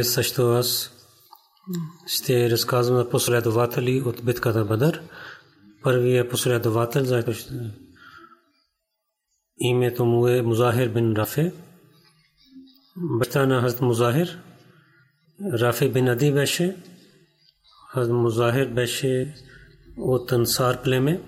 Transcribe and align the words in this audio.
Днес 0.00 0.14
също 0.14 0.42
аз 0.42 0.90
ще 2.06 2.50
разказвам 2.50 2.98
на 2.98 3.10
последователи 3.10 4.00
от 4.00 4.24
битката 4.24 4.64
Бадър. 4.64 5.02
Първият 5.82 6.30
последовател, 6.30 7.04
заето 7.04 7.32
ще... 7.32 7.54
името 9.58 10.04
му 10.04 10.28
е 10.28 10.42
Музахир 10.42 10.88
бин 10.88 11.12
Рафе. 11.12 11.52
Баща 12.96 13.46
на 13.46 13.60
Хазд 13.60 13.80
Музахир. 13.80 14.38
Рафе 15.52 15.88
бин 15.88 16.08
Ади 16.08 16.32
беше. 16.32 16.76
Хазд 17.92 18.10
Музахир 18.10 18.68
беше 18.68 19.34
от 19.98 20.32
Ансар 20.32 20.82
племе. 20.82 21.22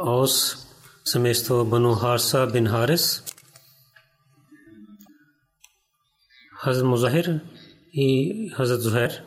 Ос 0.00 0.56
семейство 1.04 1.64
Бану 1.64 1.94
Харса 1.94 2.46
бин 2.52 2.66
Харис. 2.66 3.22
Хазрат 6.58 6.86
Музахир 6.86 7.40
и 7.92 8.50
Хазрат 8.54 8.80
Зухер. 8.80 9.22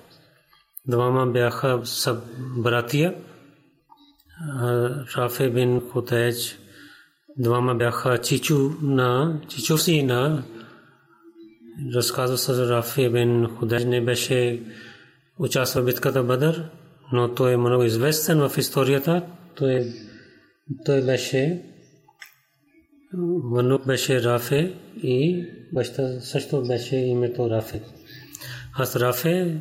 Двама 0.88 1.28
бяха 1.28 1.82
саб 1.84 2.24
братия. 2.58 3.16
Рафе 5.18 5.50
бин 5.50 5.82
Хутеж. 5.92 6.58
Двама 7.38 7.76
бяха 7.76 8.18
чичу 8.18 8.70
на 8.82 9.40
чичуси 9.48 10.04
на 10.04 10.44
разказва 11.96 12.38
се 12.38 12.70
Рафе 12.70 13.10
бин 13.10 13.46
Худеж 13.46 13.86
не 13.86 14.02
беше 14.02 14.64
участвал 15.40 15.84
в 15.84 15.86
битката 15.86 16.24
Бадър, 16.24 16.70
но 17.12 17.34
той 17.34 17.54
е 17.54 17.58
много 17.58 17.84
известен 17.84 18.50
в 18.50 18.58
историята. 18.58 19.26
Той, 19.56 19.94
той 20.86 21.02
беше 21.02 21.64
внук 23.44 23.88
беше 23.88 24.24
Рафе 24.24 24.74
и 25.04 25.46
баща 25.74 26.20
също 26.20 26.62
беше 26.62 26.96
името 26.96 27.50
Рафе. 27.50 27.82
Аз 28.79 28.97
Рафе, 28.97 29.57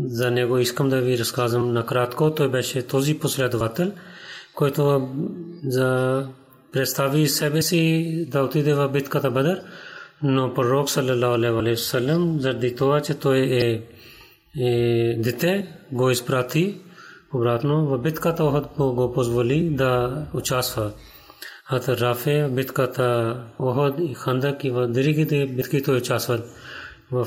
за 0.00 0.30
него 0.30 0.58
искам 0.58 0.88
да 0.88 1.00
ви 1.00 1.18
разказвам 1.18 1.72
накратко. 1.72 2.34
Той 2.34 2.50
беше 2.50 2.86
този 2.86 3.18
последовател, 3.18 3.92
който 4.54 5.08
за 5.64 6.28
представи 6.72 7.28
себе 7.28 7.62
си 7.62 8.26
да 8.30 8.42
отиде 8.42 8.74
в 8.74 8.88
битката 8.88 9.30
Бадър, 9.30 9.62
но 10.22 10.54
пророк 10.54 10.90
саллалаху 10.90 11.34
алейхи 11.34 11.70
вассалам 11.70 12.40
заради 12.40 12.74
това, 12.74 13.00
че 13.00 13.14
той 13.14 13.38
е, 13.38 13.82
е 14.60 15.16
дете, 15.18 15.76
го 15.92 16.10
изпрати 16.10 16.80
обратно 17.34 17.86
в 17.86 17.98
битката 17.98 18.44
Охот 18.44 18.66
го 18.76 19.12
позволи 19.12 19.70
да 19.70 20.22
участва. 20.34 20.92
Хат 21.64 21.88
Рафе 21.88 22.48
битката 22.50 23.36
Охот 23.58 23.94
и 23.98 24.14
Хандак 24.14 24.64
и 24.64 24.70
в 24.70 24.88
другите 24.88 25.46
битки 25.46 25.82
той 25.82 25.96
участвал. 25.96 26.38
В 27.10 27.26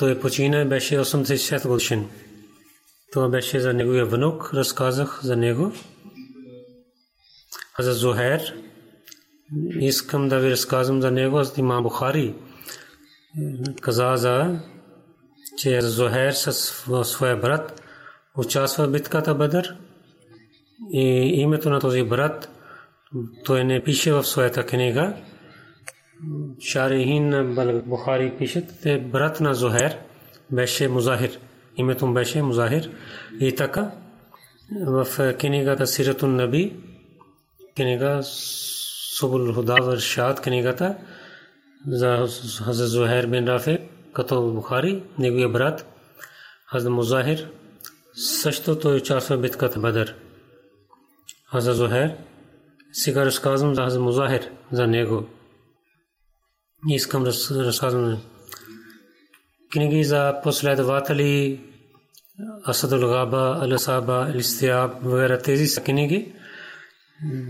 той 0.00 0.20
почина 0.20 0.64
беше 0.64 0.98
86 0.98 1.68
годишен. 1.68 2.06
Това 3.12 3.28
беше 3.28 3.60
за 3.60 3.72
неговия 3.72 4.06
внук, 4.06 4.50
разказах 4.54 5.20
за 5.22 5.36
него. 5.36 5.72
А 7.78 7.82
за 7.82 7.92
Зухер 7.92 8.54
искам 9.80 10.28
да 10.28 10.40
ви 10.40 10.50
разказвам 10.50 11.00
за 11.00 11.10
него, 11.10 11.44
за 11.44 11.52
имам 11.60 11.82
Бухари. 11.82 12.34
Каза 13.80 14.16
за, 14.16 14.60
че 15.58 15.80
Зухер 15.80 16.32
със 16.32 16.84
своя 17.02 17.36
брат 17.36 17.82
участва 18.36 18.86
в 18.86 18.90
битката 18.90 19.34
Бадър 19.34 19.76
и 20.92 21.00
името 21.40 21.70
на 21.70 21.80
този 21.80 22.02
брат 22.02 22.48
той 23.44 23.64
не 23.64 23.84
пише 23.84 24.12
в 24.12 24.24
своята 24.24 24.66
книга. 24.66 25.16
Шарихин 26.60 27.54
Бухари 27.86 28.34
пишат, 28.38 28.64
те 28.82 28.98
брат 28.98 29.40
на 29.40 29.54
Зухер 29.54 29.98
беше 30.50 30.88
Музахир. 30.88 31.38
Името 31.76 32.06
му 32.06 32.14
беше 32.14 32.42
Музахир. 32.42 32.90
И 33.40 33.54
така, 33.54 33.90
в 34.86 35.34
книгата 35.38 35.86
Сиратун 35.86 36.36
Наби, 36.36 36.76
книга 37.76 38.20
Субул 38.22 39.52
Худа 39.52 39.76
Варшад, 39.82 40.40
книгата 40.40 40.96
за 41.88 42.26
Хазрат 42.64 42.88
Зухер 42.88 43.26
бин 43.26 43.48
Рафе, 43.48 43.88
като 44.12 44.52
Бухари, 44.52 45.02
неговия 45.18 45.48
брат, 45.48 45.86
Хазрат 46.66 46.92
Музахир, 46.92 47.50
също 48.14 48.78
той 48.78 48.96
участва 48.96 49.36
в 49.36 49.40
битката 49.40 49.80
Бадър. 49.80 50.14
Хазрат 51.50 51.76
Зухер, 51.76 52.16
сега 52.92 53.24
разказвам 53.24 53.74
за 53.74 53.82
Хазрат 53.82 54.02
Музахир, 54.02 54.50
за 54.72 54.86
него. 54.86 55.26
Искам 56.88 57.24
да 57.24 57.32
разказвам 57.50 58.18
книги 59.72 60.04
за 60.04 60.40
последователи 60.42 61.60
Асадул 62.68 63.08
Габа, 63.08 63.58
Алисаба, 63.62 64.28
Илистиаб, 64.34 64.90
вгайра 65.02 65.38
тези 65.38 65.66
са 65.66 65.82
книги 65.82 66.32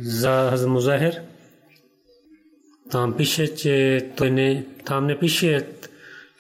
за 0.02 0.48
Хазрат 0.50 0.70
Музахир. 0.70 1.20
Там 2.90 3.16
пише, 3.16 3.54
че 3.54 4.06
той 4.16 4.30
не, 4.30 4.66
там 4.84 5.06
не 5.06 5.18
пише, 5.18 5.68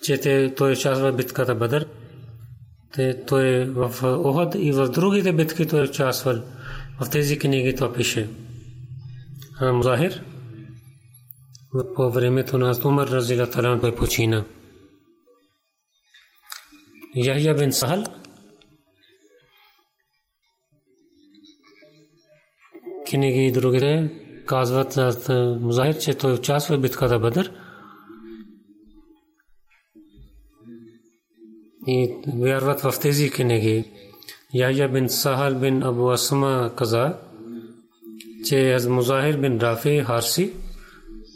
че 0.02 0.20
те, 0.20 0.54
той 0.54 0.72
участва 0.72 1.12
в 1.12 1.16
битката 1.16 1.54
Бадър. 1.54 1.86
Те, 2.92 3.24
той 3.26 3.46
е 3.46 3.64
в 3.64 4.02
Охад 4.02 4.54
и 4.58 4.72
в 4.72 4.88
другите 4.88 5.32
битки 5.32 5.66
той 5.66 5.80
е 5.80 5.88
участвал. 5.88 6.42
В 7.00 7.10
тези 7.10 7.38
книги 7.38 7.74
това 7.74 7.92
пише. 7.92 8.28
Музахир 9.62 10.22
по 11.94 12.10
времето 12.10 12.58
на 12.58 12.74
Умар 12.84 13.08
Разила 13.08 13.50
Талан 13.50 13.80
той 13.80 13.94
почина. 13.94 14.44
Яхя 17.14 17.54
бин 17.54 17.72
Сахал 17.72 18.04
книги 23.10 23.46
и 23.46 23.52
другите 23.52 24.10
казват 24.46 24.92
за 24.92 25.58
Музахир, 25.60 25.98
че 25.98 26.14
той 26.14 26.32
участва 26.32 26.76
в 26.76 26.80
битката 26.80 27.18
Бадър. 27.18 27.52
И 31.86 32.14
вярват 32.36 32.80
в 32.80 32.94
тези 33.00 33.30
книги. 33.30 33.92
Яхя 34.54 34.88
бин 34.88 35.08
Сахал 35.08 35.54
бин 35.54 35.82
Абу 35.82 36.10
Асма 36.10 36.72
каза, 36.76 37.18
че 38.44 38.78
Музахир 38.88 39.36
бин 39.36 39.58
Рафи 39.60 40.04
Харси 40.06 40.52
моя 40.52 40.69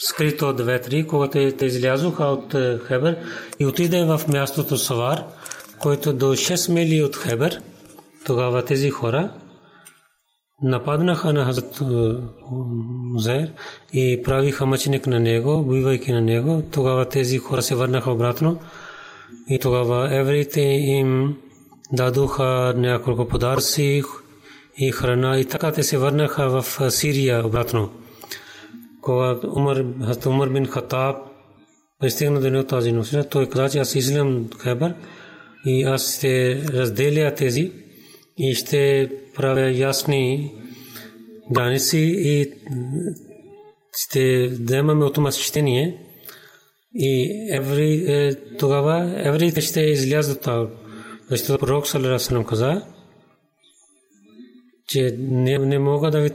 скрито 0.00 0.48
от 0.48 0.60
ветри, 0.60 1.06
когато 1.06 1.52
те 1.58 1.66
излязоха 1.66 2.24
от 2.24 2.54
Хебър 2.86 3.16
и 3.60 3.66
отиде 3.66 4.04
в 4.04 4.20
мястото 4.28 4.76
Савар, 4.76 5.24
който 5.78 6.12
до 6.12 6.26
6 6.26 6.72
мили 6.72 7.02
от 7.02 7.16
Хебър, 7.16 7.60
тогава 8.26 8.64
тези 8.64 8.90
хора 8.90 9.30
нападнаха 10.62 11.32
на 11.32 11.44
Хазрат 11.44 11.80
Музер 13.12 13.52
и 13.92 14.22
правиха 14.24 14.66
мъченик 14.66 15.06
на 15.06 15.20
него, 15.20 15.58
убивайки 15.58 16.12
на 16.12 16.20
него. 16.20 16.62
Тогава 16.72 17.08
тези 17.08 17.38
хора 17.38 17.62
се 17.62 17.74
върнаха 17.74 18.10
обратно 18.10 18.60
и 19.48 19.58
тогава 19.58 20.16
евреите 20.16 20.60
им 20.60 21.36
дадоха 21.92 22.74
няколко 22.76 23.28
подаръци 23.28 24.02
и 24.78 24.92
храна. 24.92 25.38
И 25.38 25.44
така 25.44 25.72
те 25.72 25.82
се 25.82 25.98
върнаха 25.98 26.62
в 26.62 26.90
Сирия 26.90 27.46
обратно 27.46 27.90
когато 29.02 29.52
Умар, 29.56 29.84
Хазрат 30.06 30.26
Умар 30.26 30.48
бин 30.48 30.66
Хатаб 30.66 31.16
пристигна 32.00 32.40
до 32.40 32.50
него 32.50 32.66
тази 32.66 32.92
носина, 32.92 33.28
той 33.28 33.48
каза, 33.48 33.72
че 33.72 33.78
аз 33.78 33.94
излизам 33.94 34.48
Хайбър 34.58 34.94
и 35.66 35.82
аз 35.82 36.16
ще 36.16 36.62
разделя 36.62 37.34
тези 37.34 37.72
и 38.38 38.54
ще 38.54 39.10
правя 39.36 39.70
ясни 39.70 40.52
граници 41.52 41.98
и 42.18 42.52
ще 43.96 44.48
вземаме 44.48 45.04
автоматичение 45.04 46.06
и 46.94 47.30
еври, 47.52 48.04
е, 48.08 48.34
тогава 48.58 49.14
евреите 49.28 49.60
ще 49.60 49.80
излязат 49.80 50.40
там. 50.40 50.68
Защото 51.30 51.66
пророк 51.66 51.86
Салерасалам 51.86 52.44
каза, 52.44 52.82
че 54.88 55.16
не, 55.18 55.58
не 55.58 55.78
мога 55.78 56.10
да 56.10 56.20
ви 56.20 56.30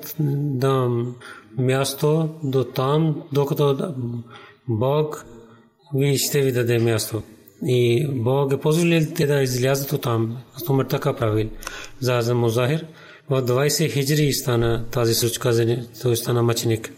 дам 0.57 1.15
място 1.57 2.30
до 2.44 2.63
там, 2.63 3.24
докато 3.31 3.94
Бог 4.68 5.25
ви 5.96 6.18
ще 6.18 6.42
ви 6.42 6.52
даде 6.52 6.80
място. 6.80 7.24
И 7.63 8.07
Бог 8.13 8.54
е 8.54 8.57
позволил 8.57 9.02
те 9.16 9.25
да 9.25 9.42
излязат 9.42 9.92
от 9.92 10.02
там. 10.02 10.38
Умар 10.69 10.86
така 10.86 11.13
правил. 11.13 11.50
За 12.00 12.22
за 12.22 12.36
Музахир. 12.36 12.86
В 13.30 13.42
20 13.42 13.92
хиджри 13.92 14.34
стана 14.34 14.86
тази 14.92 15.13
случка, 15.13 15.84
той 16.02 16.16
стана 16.16 16.44
мъченик. 16.44 16.92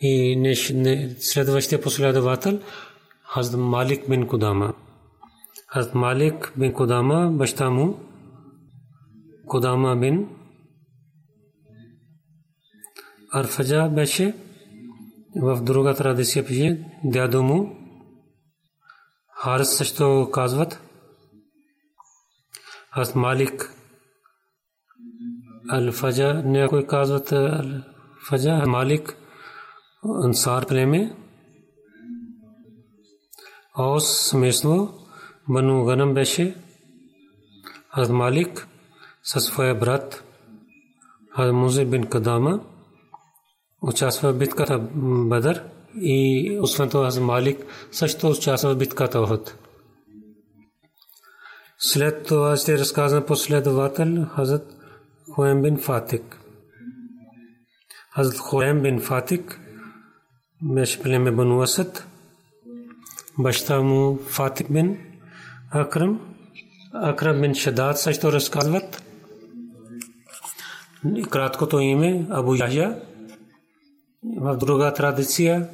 И 0.00 0.54
следващия 1.18 1.80
последовател 1.80 2.58
Хазд 3.34 3.54
Малик 3.56 4.08
бин 4.08 4.26
Кудама. 4.26 4.74
Хазд 5.66 5.94
Малик 5.94 6.52
бин 6.56 6.72
Кудама, 6.72 7.30
баща 7.32 7.70
му, 7.70 7.96
Кудама 9.46 9.96
бин 9.96 10.28
Арфаджа 13.33 13.89
беше 13.89 14.35
в 15.35 15.63
друга 15.63 15.95
традиция 15.95 16.45
пише 16.45 16.85
дядо 17.03 17.43
му. 17.43 17.75
Харс 19.35 19.77
също 19.77 20.29
казват. 20.33 20.81
Аз 22.91 23.15
Малик 23.15 23.73
Алфаджа, 25.69 26.43
някой 26.45 26.87
казват 26.87 27.31
Алфаджа, 27.31 28.63
Малик 28.67 29.17
Ансар 30.23 30.65
племе. 30.65 31.15
Ос 33.77 34.29
смесно 34.29 34.93
Бану 35.49 35.85
Ганам 35.85 36.13
беше. 36.13 36.55
Аз 37.91 38.09
Малик 38.09 38.67
със 39.23 39.43
своя 39.43 39.75
брат 39.75 40.23
Аз 41.33 41.51
Музе 41.51 41.85
бин 41.85 42.03
Кадама 42.03 42.59
участва 43.83 44.33
в 44.33 44.37
битката 44.37 44.79
Бадър 45.29 45.63
и 46.01 46.59
освен 46.61 46.89
това 46.89 47.09
Малик 47.21 47.65
също 47.91 48.27
участва 48.27 48.73
в 48.73 48.77
битката 48.77 49.19
Охот. 49.19 49.55
След 51.79 52.25
това 52.25 52.57
ще 52.57 52.77
разказвам 52.77 53.25
последовател 53.25 54.25
Хазрат 54.25 54.75
Хуем 55.31 55.61
бин 55.61 55.77
Фатик. 55.77 56.39
Хазрат 58.15 58.37
Хуем 58.37 58.81
бин 58.81 58.99
Фатик 58.99 59.59
беше 60.61 61.01
племе 61.01 61.31
Бану 61.31 61.61
Асад. 61.61 62.07
Баща 63.37 63.81
му 63.81 64.17
Фатик 64.17 64.71
бин 64.71 64.97
Акрам. 65.71 66.19
Акрам 66.93 67.41
бин 67.41 67.55
Шадад 67.55 67.99
също 67.99 68.31
разказват. 68.31 69.03
Краткото 71.29 71.79
име 71.79 72.27
Абу 72.29 72.55
Яхя 72.55 73.01
в 74.37 74.57
друга 74.57 74.93
традиция 74.93 75.69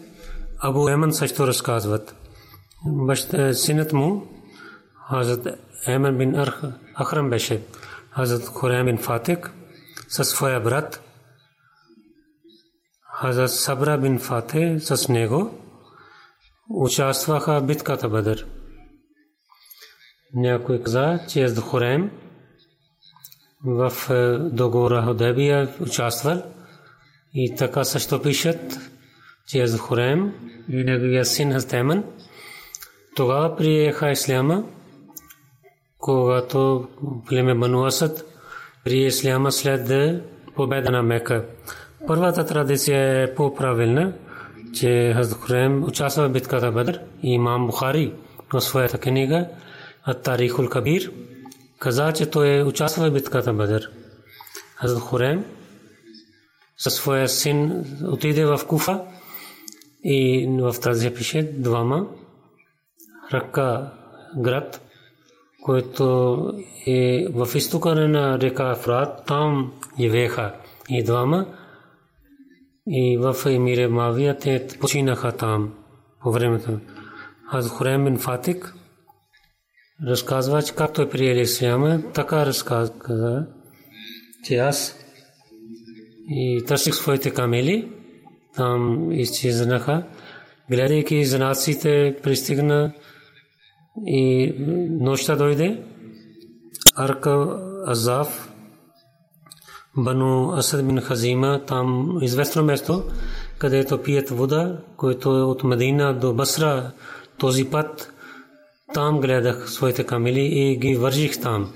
Абу 0.60 0.90
Еман 0.90 1.14
също 1.14 1.48
разказват. 1.48 2.16
Синът 3.54 3.94
му, 3.94 4.28
Хазрат 5.10 5.48
Еман 5.88 6.18
бин 6.18 6.36
Ахрам 6.98 7.30
беше, 7.30 7.62
Хазрат 8.10 8.46
Хурем 8.46 8.86
бин 8.86 8.98
Фатик 8.98 9.52
със 10.08 10.30
своя 10.30 10.60
брат, 10.60 11.02
Хазрат 13.14 13.52
Сабра 13.52 13.98
бин 13.98 14.20
Фате 14.20 14.80
с 14.80 15.10
него, 15.10 15.52
участваха 16.70 17.60
в 17.60 17.66
битката 17.66 18.10
Бадър. 18.10 18.48
Някой 20.34 20.82
каза, 20.82 21.20
че 21.30 21.44
е 21.44 21.56
Хурем 21.56 22.12
в 23.66 23.94
е, 24.10 24.38
договора 24.38 25.04
Худебия 25.06 25.76
участвал, 25.80 26.44
и 27.35 27.55
така 27.55 27.85
също 27.85 28.23
пишат, 28.23 28.91
че 29.47 29.63
е 29.63 29.69
Хурем 29.69 30.35
и 30.69 30.85
неговия 30.85 31.25
син 31.25 31.53
Хазтеман. 31.53 32.05
Тогава 33.17 33.57
приеха 33.57 34.11
Исляма, 34.11 34.65
когато 35.99 36.89
племе 37.29 37.55
Бану 37.55 37.85
Асад 37.85 38.25
прие 38.85 39.07
Исляма 39.07 39.53
след 39.53 39.89
победа 40.57 40.91
на 40.91 41.03
Мека. 41.03 41.45
Първата 42.07 42.47
традиция 42.47 43.23
е 43.23 43.35
по-правилна, 43.35 44.13
че 44.75 45.13
Хазрат 45.17 45.41
Хурем 45.41 45.85
участва 45.85 46.29
в 46.29 46.33
битката 46.33 46.73
Бадр 46.73 47.01
и 47.23 47.33
имам 47.33 47.67
Бухари 47.67 48.13
в 48.53 48.61
своята 48.61 48.99
книга 48.99 49.49
Ат-Тарихул 50.07 50.69
Кабир 50.69 51.13
каза, 51.79 52.13
че 52.13 52.31
той 52.31 52.63
участва 52.63 53.11
в 53.11 53.13
битката 53.13 53.53
Бадр. 53.53 53.91
Хазрат 54.77 55.01
Хурем 55.01 55.45
със 56.81 56.95
своя 56.95 57.29
син 57.29 57.85
отиде 58.05 58.47
в 58.47 58.61
Куфа 58.69 59.01
и 60.05 60.49
в 60.61 60.75
тази 60.83 61.15
пише 61.15 61.43
двама 61.43 62.07
Рака 63.33 63.91
град, 64.37 64.81
който 65.63 66.37
е 66.87 67.27
в 67.35 67.49
изтока 67.55 67.95
на 67.95 68.39
река 68.41 68.75
Фрат, 68.75 69.27
там 69.27 69.73
живееха 70.01 70.55
и 70.89 71.03
двама 71.03 71.47
и 72.87 73.17
в 73.17 73.37
Емире 73.47 73.89
Мавия 73.89 74.39
те 74.39 74.67
починаха 74.81 75.33
там 75.33 75.75
по 76.23 76.33
времето. 76.33 76.79
Аз 77.51 77.69
Хурем 77.69 78.05
бин 78.05 78.19
Фатик 78.19 78.75
разказва, 80.07 80.63
че 80.63 80.75
както 80.75 81.03
е 81.03 81.09
приели 81.09 81.41
Исляма, 81.41 82.03
така 82.15 82.47
разказва, 82.47 83.47
че 84.45 84.57
аз 84.57 85.00
и 86.31 86.65
търсих 86.67 86.95
своите 86.95 87.31
камели, 87.31 87.89
там 88.57 89.13
изчезнаха. 89.13 90.07
Гледайки 90.71 91.25
знаците, 91.25 92.17
пристигна 92.23 92.93
и 94.07 94.55
нощта 95.01 95.37
дойде. 95.37 95.83
Арка 96.97 97.59
Азав, 97.87 98.53
Бану 99.97 100.53
Асад 100.53 100.87
бин 100.87 101.01
Хазима, 101.01 101.65
там 101.67 102.19
известно 102.23 102.65
место, 102.65 103.05
където 103.59 104.03
пият 104.03 104.31
вода, 104.31 104.79
което 104.97 105.29
е 105.29 105.43
от 105.43 105.65
Медина 105.65 106.19
до 106.19 106.35
Басра. 106.35 106.93
Този 107.39 107.65
път 107.65 108.13
там 108.95 109.21
гледах 109.21 109.71
своите 109.71 110.05
камели 110.05 110.41
и 110.41 110.77
ги 110.77 110.95
вържих 110.97 111.41
там. 111.41 111.73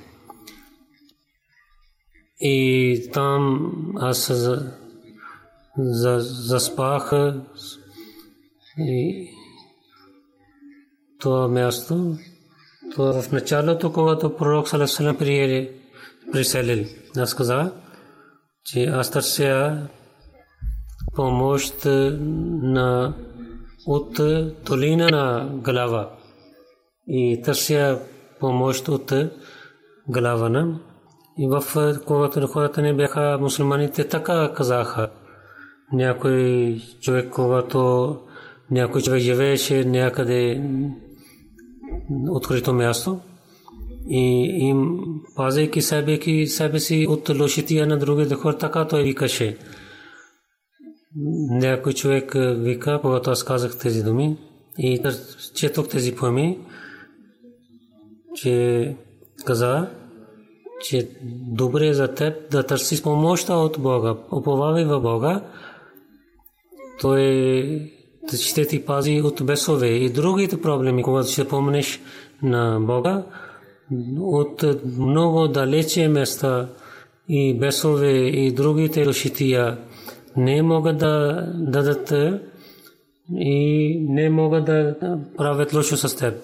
И 2.41 3.11
там 3.13 3.71
аз 3.97 4.33
за, 5.77 6.19
заспах 6.19 7.13
и 8.79 9.29
това 11.21 11.49
място. 11.49 12.17
Това 12.95 13.23
в 13.23 13.33
началото, 13.33 13.93
когато 13.93 14.37
пророк 14.37 14.69
Салесалам 14.69 15.17
приели, 15.17 15.71
приселил, 16.33 16.85
аз 17.17 17.35
каза, 17.35 17.73
че 18.65 18.85
аз 18.85 19.11
търся 19.11 19.79
помощ 21.15 21.85
на 21.85 23.15
от 23.87 24.21
долина 24.67 25.11
на 25.11 25.51
глава 25.55 26.11
и 27.09 27.43
търся 27.45 28.01
помощ 28.41 28.89
от 28.89 29.13
глава 30.09 30.49
на. 30.49 30.81
И 31.39 31.49
в 31.49 31.63
когато 32.07 32.47
хората 32.47 32.83
не 32.83 32.95
бяха 32.95 33.39
мусулманите, 33.41 34.09
така 34.09 34.53
казаха. 34.57 35.11
Някой 35.93 36.77
човек, 37.01 37.31
когато 37.31 38.17
някой 38.71 39.03
човек 39.03 39.21
живееше 39.21 39.85
някъде 39.85 40.63
открито 42.31 42.75
място 42.75 43.21
и 44.09 44.19
им 44.59 44.99
пазейки 45.37 45.83
себе, 45.83 46.47
себе 46.47 46.79
си 46.79 47.07
от 47.09 47.29
лошития 47.41 47.87
на 47.87 47.99
другите 47.99 48.35
хора, 48.35 48.59
така 48.59 48.87
той 48.87 49.03
викаше. 49.03 49.59
Някой 51.51 51.93
човек 51.93 52.33
вика, 52.37 52.99
когато 53.03 53.31
аз 53.31 53.45
казах 53.45 53.79
тези 53.79 54.03
думи 54.03 54.37
и 54.79 55.03
четох 55.55 55.89
тези 55.89 56.15
поеми, 56.15 56.59
че 58.35 58.97
каза, 59.45 59.91
че 60.81 61.09
добре 61.49 61.87
е 61.87 61.95
за 61.95 62.15
теб 62.15 62.51
да 62.51 62.63
търсиш 62.63 63.03
помощта 63.03 63.57
от 63.57 63.77
Бога. 63.81 64.15
Уповавай 64.33 64.85
в 64.85 65.01
Бога. 65.01 65.43
Той 67.01 67.93
ще 68.41 68.67
ти 68.67 68.85
пази 68.85 69.21
от 69.25 69.47
бесове 69.47 69.87
и 69.87 70.11
другите 70.11 70.61
проблеми, 70.61 71.03
когато 71.03 71.31
ще 71.31 71.49
помнеш 71.49 72.01
на 72.43 72.81
Бога, 72.81 73.23
от 74.21 74.65
много 74.99 75.49
далече 75.49 76.09
места 76.09 76.69
и 77.29 77.59
бесове 77.59 78.13
и 78.13 78.53
другите 78.53 79.07
лошития 79.07 79.79
не 80.37 80.63
могат 80.63 80.99
да 80.99 81.43
дадат 81.55 82.13
и 83.37 83.99
не 84.09 84.31
могат 84.31 84.65
да 84.65 84.97
правят 85.37 85.75
лошо 85.75 85.97
с 85.97 86.17
теб 86.17 86.35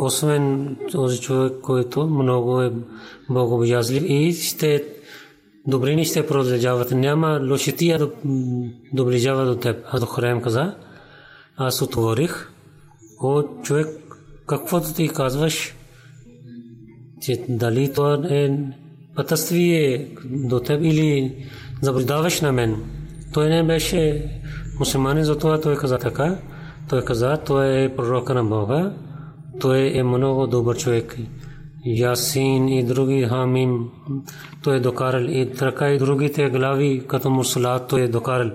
освен 0.00 0.76
този 0.92 1.20
човек, 1.20 1.52
който 1.62 2.06
много 2.06 2.62
е 2.62 2.72
богобоязлив 3.30 4.02
и 4.06 4.32
ще 4.32 4.84
добрини 5.66 6.04
ще 6.04 6.26
продължават. 6.26 6.90
Няма 6.90 7.40
лошития 7.50 7.98
да 7.98 8.10
доближава 8.92 9.44
до 9.44 9.56
теб. 9.56 9.84
А 9.90 10.00
до 10.00 10.06
Хурем 10.06 10.40
каза, 10.40 10.74
аз 11.56 11.82
отворих, 11.82 12.50
о 13.22 13.42
човек, 13.62 13.88
каквото 14.46 14.94
ти 14.94 15.08
казваш, 15.08 15.76
че 17.22 17.44
дали 17.48 17.92
това 17.92 18.20
е 18.30 18.50
пътствие 19.16 20.08
до 20.24 20.60
теб 20.60 20.80
или 20.82 21.36
заблудаваш 21.82 22.40
на 22.40 22.52
мен. 22.52 22.76
Той 23.32 23.48
не 23.48 23.62
беше 23.62 24.30
мусулманин, 24.78 25.24
затова 25.24 25.60
той 25.60 25.76
каза 25.76 25.98
така. 25.98 26.38
Той 26.88 27.04
каза, 27.04 27.38
той 27.46 27.82
е 27.82 27.96
пророка 27.96 28.34
на 28.34 28.44
Бога. 28.44 28.92
Той 29.59 29.91
е 29.95 30.03
много 30.03 30.47
добър 30.47 30.77
човек. 30.77 31.17
Ясин 31.85 32.69
и 32.69 32.83
други 32.83 33.23
Хамим, 33.23 33.89
той 34.63 34.75
е 34.75 34.79
докарал 34.79 35.21
и 35.21 35.51
така 35.57 35.91
и 35.91 35.97
другите 35.97 36.49
глави 36.49 37.03
като 37.07 37.29
Мурсалат 37.29 37.87
той 37.87 38.01
е 38.01 38.07
докарал. 38.07 38.51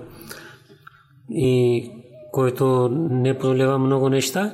И 1.29 1.89
който 2.31 2.89
не 3.11 3.37
позволява 3.37 3.79
много 3.79 4.09
неща 4.09 4.53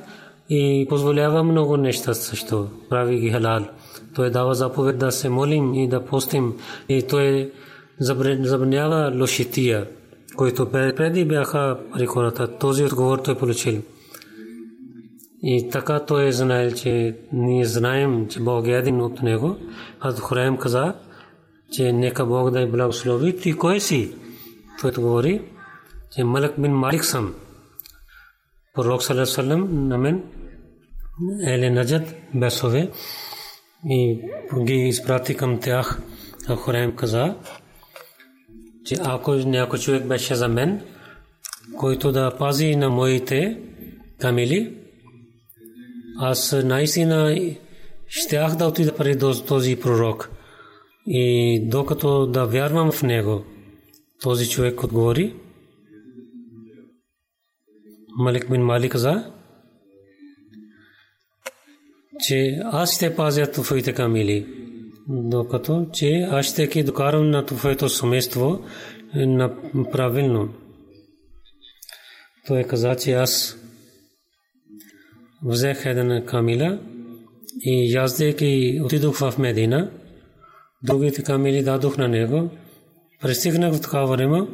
и 0.50 0.86
позволява 0.88 1.42
много 1.42 1.76
неща 1.76 2.14
също. 2.14 2.68
Прави 2.90 3.18
ги 3.18 3.30
халал. 3.30 3.64
Той 4.14 4.30
дава 4.30 4.54
заповед 4.54 4.98
да 4.98 5.12
се 5.12 5.28
молим 5.28 5.74
и 5.74 5.88
да 5.88 6.04
постим. 6.04 6.54
И 6.88 7.02
той 7.02 7.52
забранява 8.40 9.12
лошития, 9.20 9.88
които 10.36 10.70
преди 10.70 11.24
бяха 11.24 11.78
при 11.94 12.06
хората. 12.06 12.58
Този 12.58 12.84
отговор 12.84 13.18
той 13.18 13.38
получил. 13.38 13.82
И 15.43 15.69
така 15.69 16.05
той 16.05 16.27
е 16.27 16.31
знае, 16.31 16.71
че 16.71 17.15
ние 17.33 17.65
знаем, 17.65 18.27
че 18.27 18.39
Бог 18.39 18.67
е 18.67 18.71
един 18.71 19.01
от 19.01 19.21
него. 19.21 19.57
Аз 19.99 20.19
Хурайм 20.19 20.57
каза, 20.57 20.95
че 21.71 21.93
нека 21.93 22.25
Бог 22.25 22.51
да 22.51 22.61
е 22.61 22.67
благослови. 22.67 23.37
Ти 23.37 23.53
кой 23.53 23.79
си? 23.79 24.15
Той 24.81 24.91
говори, 24.91 25.41
че 26.11 26.23
Малак 26.23 26.53
бин 26.57 26.71
Малик 26.71 27.05
съм. 27.05 27.35
Пророк 28.73 29.03
Салесалем 29.03 29.87
на 29.87 29.97
мен 29.97 30.23
Еле 31.45 31.69
Наджад 31.69 32.15
бесове 32.35 32.89
и 33.85 34.19
ги 34.63 34.73
изпрати 34.73 35.35
към 35.35 35.59
тях. 35.59 36.01
А 36.47 36.55
Хурайм 36.55 36.95
каза, 36.95 37.35
че 38.85 38.95
ако 39.03 39.33
някой 39.33 39.79
човек 39.79 40.05
беше 40.07 40.35
за 40.35 40.47
мен, 40.47 40.81
който 41.77 42.11
да 42.11 42.37
пази 42.37 42.75
на 42.75 42.89
моите 42.89 43.59
камили, 44.19 44.82
аз 46.19 46.55
наистина 46.63 47.35
щях 48.07 48.55
да 48.55 48.67
отида 48.67 48.95
при 48.95 49.19
този 49.19 49.75
пророк. 49.75 50.29
И 51.07 51.59
докато 51.67 52.25
да 52.25 52.45
вярвам 52.45 52.91
в 52.91 53.03
него, 53.03 53.43
този 54.21 54.49
човек 54.49 54.83
отговори. 54.83 55.35
Малик 58.17 58.51
бин 58.51 58.61
Малик 58.61 58.91
каза, 58.91 59.31
че 62.19 62.59
аз 62.63 62.95
ще 62.95 63.15
пазя 63.15 63.51
твоите 63.51 63.93
камили, 63.93 64.47
докато 65.07 65.87
че 65.93 66.27
аз 66.31 66.45
ще 66.45 66.67
ги 66.67 66.83
докарам 66.83 67.29
на 67.29 67.45
твоето 67.45 67.89
семейство 67.89 68.63
на 69.15 69.55
правилно. 69.91 70.53
Той 72.47 72.63
каза, 72.63 72.95
че 72.95 73.11
аз 73.11 73.62
взех 75.45 75.85
една 75.85 76.25
камила 76.25 76.79
и 77.61 77.93
яздейки 77.93 78.81
отидох 78.83 79.17
в 79.17 79.37
Медина. 79.37 79.91
Другите 80.83 81.23
камили 81.23 81.63
дадох 81.63 81.97
на 81.97 82.07
него. 82.07 82.49
Пристигнах 83.21 83.73
в 83.73 83.81
такава 83.81 84.07
време, 84.07 84.47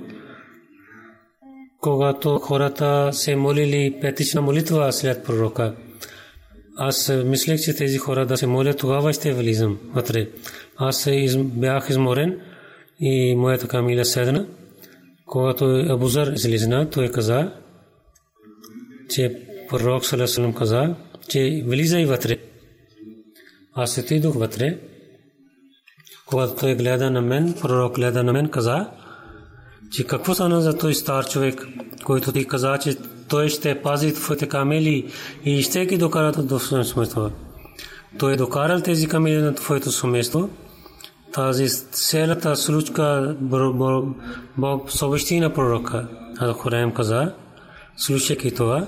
когато 1.81 2.37
хората 2.37 3.09
се 3.13 3.35
молили 3.35 3.97
петична 4.01 4.41
молитва 4.41 4.93
след 4.93 5.23
пророка. 5.23 5.75
Аз 6.77 7.13
мислех, 7.25 7.61
че 7.61 7.75
тези 7.75 7.97
хора 7.97 8.25
да 8.25 8.37
се 8.37 8.47
молят, 8.47 8.77
тогава 8.77 9.13
ще 9.13 9.33
влизам 9.33 9.79
вътре. 9.93 10.27
Аз 10.77 11.09
бях 11.35 11.89
изморен 11.89 12.39
и 12.99 13.35
моята 13.35 13.67
камила 13.67 14.05
седна. 14.05 14.47
Когато 15.25 15.65
Абузар 15.65 16.27
излизна, 16.27 16.89
той 16.89 17.07
каза, 17.07 17.51
че 19.09 19.48
пророк 19.69 20.05
Салесалам 20.05 20.53
каза, 20.53 20.95
че 21.29 21.63
влизай 21.67 22.05
вътре. 22.05 22.37
Аз 23.73 23.97
отидох 23.97 24.35
вътре. 24.35 24.77
Когато 26.25 26.55
той 26.55 26.75
гледа 26.75 27.11
на 27.11 27.21
мен, 27.21 27.55
пророк 27.61 27.95
гледа 27.95 28.23
на 28.23 28.33
мен, 28.33 28.49
каза, 28.49 28.87
че 29.91 30.07
какво 30.07 30.33
стана 30.33 30.61
за 30.61 30.77
той 30.77 30.93
стар 30.95 31.29
човек, 31.29 31.67
който 32.03 32.31
ти 32.31 32.47
каза, 32.47 32.77
че 32.83 32.95
той 33.29 33.49
ще 33.49 33.81
пази 33.81 34.13
твоите 34.13 34.47
камели 34.47 35.11
и 35.45 35.61
ще 35.61 35.85
ги 35.85 35.97
докарат 35.97 36.47
до 36.47 36.59
семейство. 36.59 37.31
Той 38.19 38.37
докарал 38.37 38.81
тези 38.81 39.07
камели 39.07 39.37
на 39.37 39.55
твоето 39.55 39.91
семейство. 39.91 40.49
Тази 41.33 41.69
селата 41.91 42.55
случка 42.55 43.35
Бог 44.57 44.91
съобщи 44.91 45.39
на 45.39 45.53
пророка. 45.53 46.07
А 46.39 46.53
Хурем 46.53 46.93
каза, 46.93 47.33
слушайки 47.97 48.55
това, 48.55 48.87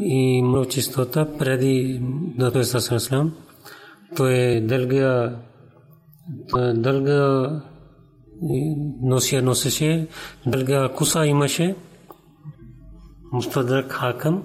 и 0.00 0.42
много 0.42 0.68
чистота 0.68 1.28
преди 1.38 2.00
да 2.38 2.52
той 2.52 2.60
е 2.60 2.96
ислам. 2.96 3.34
Той 4.16 4.34
е 4.34 4.60
дълга 4.60 5.36
дълга 6.74 7.50
носия 9.02 9.42
носеше, 9.42 10.08
дълга 10.46 10.88
куса 10.88 11.26
имаше. 11.26 11.76
Мустадрак 13.32 13.92
Хакъм 13.92 14.42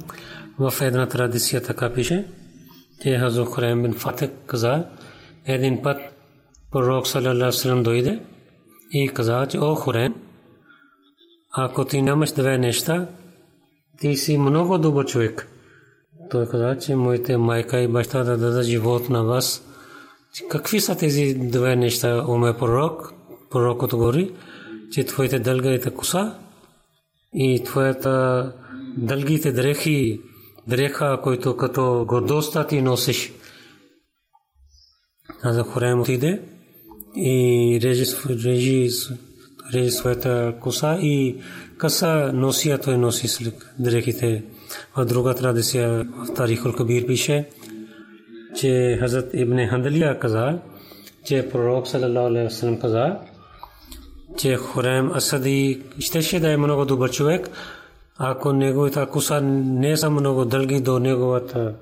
в 0.59 0.73
една 0.81 1.07
традиция 1.07 1.63
така 1.63 1.93
пише, 1.93 2.27
че 3.01 3.17
Хазо 3.17 3.45
Хурайм 3.45 3.83
бин 3.83 3.93
Фатик 3.93 4.31
каза, 4.45 4.85
един 5.45 5.81
път 5.81 5.97
пророк 6.71 7.07
салалаху 7.07 7.67
ти 14.00 14.16
си 14.16 14.38
много 14.38 14.78
добър 14.78 15.06
човек. 15.06 15.48
Той 16.30 16.46
каза, 16.46 16.78
че 16.78 16.96
моите 16.96 17.36
майка 17.36 17.80
и 17.80 17.88
баща 17.88 18.24
да 18.24 18.36
дадат 18.36 18.64
живот 18.64 19.08
на 19.08 19.24
вас. 19.24 19.64
Какви 20.50 20.80
са 20.80 20.96
тези 20.96 21.34
две 21.34 21.76
неща, 21.76 22.24
о 22.28 22.38
ме 22.38 22.56
пророк? 22.58 23.14
Пророкът 23.50 23.90
говори, 23.90 24.34
че 24.92 25.04
твоите 25.04 25.38
дългите 25.38 25.90
коса 25.90 26.38
и 27.34 27.62
твоята 27.64 28.52
дългите 28.96 29.52
дрехи, 29.52 30.20
дреха, 30.68 31.20
който 31.22 31.56
като 31.56 32.04
гордостта 32.08 32.66
ти 32.66 32.82
носиш. 32.82 33.32
Аз 35.42 35.58
Хурем 35.58 36.00
отиде 36.00 36.42
и 37.16 37.78
режи, 37.82 38.04
режи, 38.28 38.90
режи 39.74 39.90
своята 39.90 40.54
коса 40.60 40.98
и 41.00 41.36
каса 41.77 42.31
носия 42.33 42.77
той 42.77 42.97
носи 42.97 43.27
след 43.27 43.53
дрехите. 43.79 44.43
В 44.97 45.05
друга 45.05 45.35
традиция 45.35 46.03
в 46.03 46.33
Тарихул 46.33 46.73
Кабир 46.73 47.05
пише, 47.07 47.49
че 48.55 48.97
Хазрат 48.99 49.29
Ибн 49.33 49.67
Хандалия 49.67 50.19
каза, 50.19 50.59
че 51.25 51.49
пророк 51.49 51.87
саллалаху 51.87 52.27
алейхи 52.27 52.43
вассалам 52.43 52.79
каза, 52.79 53.17
че 54.37 54.55
Хурем 54.55 55.11
Асади 55.11 55.81
щеше 55.99 56.39
да 56.39 56.51
е 56.51 56.57
много 56.57 56.85
добър 56.85 57.11
човек, 57.11 57.49
ако 58.17 58.53
неговата 58.53 59.05
коса 59.05 59.41
не 59.41 59.97
са 59.97 60.09
много 60.09 60.45
дълги 60.45 60.81
до 60.81 60.99
неговата 60.99 61.73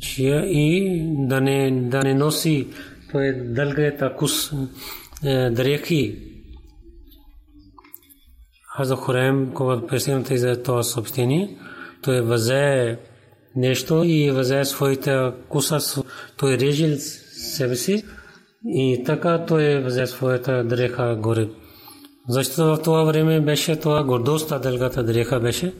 шия 0.00 0.44
и 0.46 1.00
да 1.28 1.40
не, 1.40 1.70
да 1.70 2.02
не 2.02 2.14
носи 2.14 2.68
той 3.12 3.32
дългата 3.32 4.16
кус 4.16 4.52
е, 5.24 5.50
дрехи. 5.50 6.25
Аз 8.79 8.91
Хурем, 8.91 9.51
когато 9.53 9.87
пристигнахте 9.87 10.37
за 10.37 10.63
това 10.63 10.83
съобщение, 10.83 11.57
той 12.01 12.21
възе 12.21 12.97
нещо 13.55 14.03
и 14.05 14.31
възе 14.31 14.65
своите 14.65 15.31
куса, 15.49 16.03
той 16.37 16.57
режил 16.57 16.97
себе 16.97 17.75
си 17.75 18.03
и 18.65 19.03
така 19.05 19.45
той 19.45 19.83
взе 19.83 20.07
своята 20.07 20.63
дреха 20.63 21.15
горе. 21.15 21.49
Защото 22.29 22.75
в 22.75 22.81
това 22.83 23.03
време 23.03 23.41
беше 23.41 23.75
това 23.75 24.03
гордостта, 24.03 24.59
дългата 24.59 25.03
дреха 25.03 25.39
беше. 25.39 25.73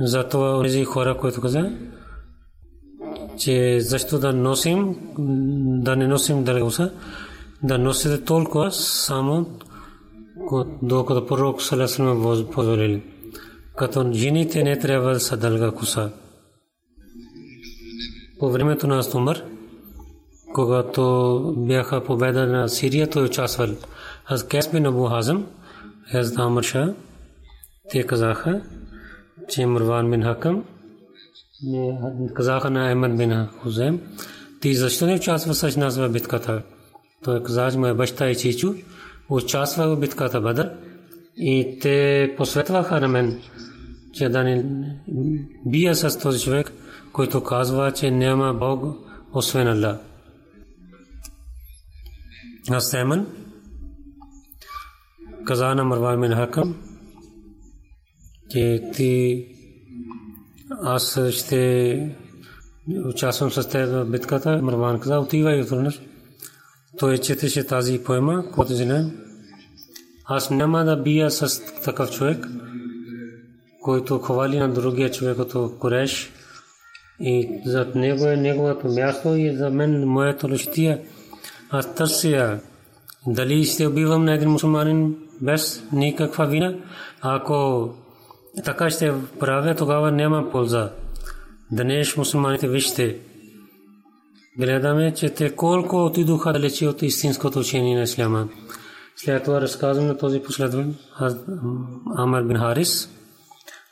Затова 0.00 0.62
тези 0.62 0.84
хора, 0.84 1.16
които 1.16 1.40
каза, 1.40 1.72
че 3.38 3.80
защо 3.80 4.18
да 4.18 4.32
носим, 4.32 4.96
да 5.82 5.96
не 5.96 6.06
носим 6.06 6.44
дългоса, 6.44 6.92
да 7.62 7.78
носите 7.78 8.24
толкова 8.24 8.72
само 8.72 9.46
докато 10.82 11.26
пророк 11.26 11.62
Салесалам 11.62 12.46
позволили. 12.52 13.02
Като 13.76 14.12
жените 14.12 14.62
не 14.62 14.78
трябва 14.78 15.12
да 15.12 15.20
са 15.20 15.36
дълга 15.36 15.70
коса. 15.70 16.10
По 18.38 18.50
времето 18.50 18.86
на 18.86 18.98
Астумър, 18.98 19.44
когато 20.54 21.54
бяха 21.56 22.04
победа 22.04 22.46
на 22.46 22.68
Сирия, 22.68 23.10
той 23.10 23.24
участвал. 23.24 23.68
Аз 24.26 24.46
Кес 24.46 24.70
бин 24.72 24.86
Абу 24.86 25.04
Хазм, 25.04 25.36
аз 26.12 26.38
Амр 26.38 26.62
Ша, 26.62 26.94
те 27.90 28.02
казаха, 28.02 28.62
че 29.48 29.66
Мурван 29.66 30.10
бин 30.10 30.22
Хакъм, 30.22 30.64
казаха 32.34 32.70
на 32.70 32.90
Ахмед 32.90 33.16
бин 33.16 33.46
Хузем, 33.46 34.00
ти 34.60 34.74
защо 34.74 35.06
не 35.06 35.14
участва 35.14 35.54
с 35.54 35.76
нас 35.76 35.96
в 35.96 36.08
битката? 36.08 36.62
Той 37.24 37.42
каза, 37.42 37.70
че 37.72 37.78
моя 37.78 37.94
баща 37.94 38.30
и 38.30 38.36
чичу 38.36 38.74
участва 39.28 39.96
в 39.96 40.00
битката 40.00 40.40
Бадър 40.40 40.70
и 41.36 41.78
те 41.80 42.34
посветваха 42.36 43.00
на 43.00 43.08
мен, 43.08 43.40
че 44.12 44.28
да 44.28 44.44
не 44.44 44.64
бия 45.66 45.94
с 45.94 46.18
този 46.18 46.40
човек, 46.40 46.72
който 47.12 47.42
казва, 47.42 47.92
че 47.92 48.10
няма 48.10 48.54
Бог 48.54 48.96
освен 49.32 49.68
Аллах. 49.68 49.96
Асеман 52.70 53.26
каза 55.44 55.74
на 55.74 55.84
Марван 55.84 56.20
бин 56.20 56.32
Хакам, 56.32 56.76
че 58.50 58.90
ти 58.94 59.44
аз 60.82 61.30
ще 61.30 62.16
участвам 63.06 63.50
с 63.50 63.68
теб 63.68 63.88
в 63.88 64.10
битката. 64.10 64.62
Марван 64.62 65.00
каза, 65.00 65.18
отивай 65.18 65.60
отвърнеш. 65.60 66.00
Той 66.98 67.18
четеше 67.18 67.66
тази 67.66 68.04
поема, 68.04 68.44
която 68.54 68.74
знае. 68.74 69.04
Аз 70.24 70.50
няма 70.50 70.84
да 70.84 70.96
бия 70.96 71.30
с 71.30 71.62
такъв 71.84 72.10
човек, 72.10 72.46
който 73.82 74.18
хвали 74.18 74.58
на 74.58 74.72
другия 74.72 75.10
човек 75.10 75.36
като 75.36 75.72
Кореш. 75.78 76.32
И 77.20 77.60
зад 77.64 77.94
него 77.94 78.26
е 78.26 78.36
неговото 78.36 78.88
място 78.88 79.28
и 79.36 79.56
за 79.56 79.70
мен 79.70 80.08
моето 80.08 80.50
лъщия 80.50 81.00
аз 81.70 81.94
търся 81.94 82.58
дали 83.26 83.64
ще 83.64 83.86
убивам 83.86 84.24
на 84.24 84.34
един 84.34 84.50
мусулманин 84.50 85.16
без 85.40 85.82
никаква 85.92 86.46
вина. 86.46 86.74
Ако 87.20 87.88
така 88.64 88.90
ще 88.90 89.12
правя, 89.40 89.74
тогава 89.74 90.12
няма 90.12 90.50
полза. 90.50 90.90
Днес 91.72 92.16
мусулманите 92.16 92.68
вижте, 92.68 93.16
гледаме, 94.59 95.13
че 95.13 95.29
те 95.29 95.55
колко 95.55 96.05
отидоха 96.05 96.53
далече 96.53 96.87
от 96.87 97.01
истинското 97.01 97.59
учение 97.59 97.97
на 97.97 98.03
Исляма. 98.03 98.49
След 99.15 99.43
това 99.43 99.61
разказвам 99.61 100.07
на 100.07 100.17
този 100.17 100.39
последван 100.39 100.95
Амар 102.17 102.43
бин 102.43 102.57
Харис, 102.57 103.09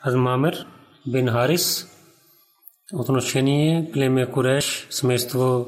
аз 0.00 0.14
Мамер 0.14 0.66
бин 1.06 1.28
Харис, 1.28 1.86
отношение 2.92 3.90
племе 3.92 4.30
Куреш, 4.30 4.86
семейство 4.90 5.66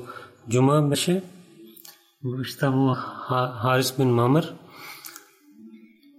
Джума 0.50 0.83
беше, 0.83 1.22
баща 2.24 2.70
му 2.70 2.94
Харис 3.62 3.92
бин 3.92 4.09
Мамър 4.09 4.54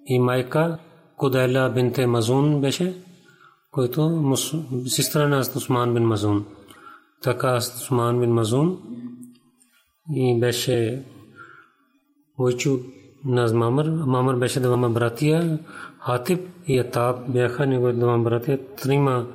и 0.06 0.20
майка 0.20 0.78
Кудайла 1.18 1.70
бинте 1.70 2.08
Мазун 2.08 2.62
беше, 2.62 2.96
който 3.72 4.36
сестра 4.86 5.28
на 5.28 5.40
Усман 5.56 5.94
бин 5.94 6.04
Мазун. 6.04 6.46
Така 7.26 7.58
Усман 7.58 8.20
бин 8.20 8.34
Мазун 8.34 8.80
и 10.16 10.40
беше 10.40 11.06
Ойчу 12.40 12.78
на 13.26 13.54
Мамър. 13.54 13.90
Мамър 13.90 14.36
беше 14.36 14.60
двама 14.60 14.90
братия, 14.90 15.60
Хатиб 16.00 16.40
и 16.68 16.80
Атаб 16.80 17.32
бяха 17.32 17.66
негови 17.66 17.94
двама 17.94 18.24
братия. 18.24 18.60
Трима 18.76 19.28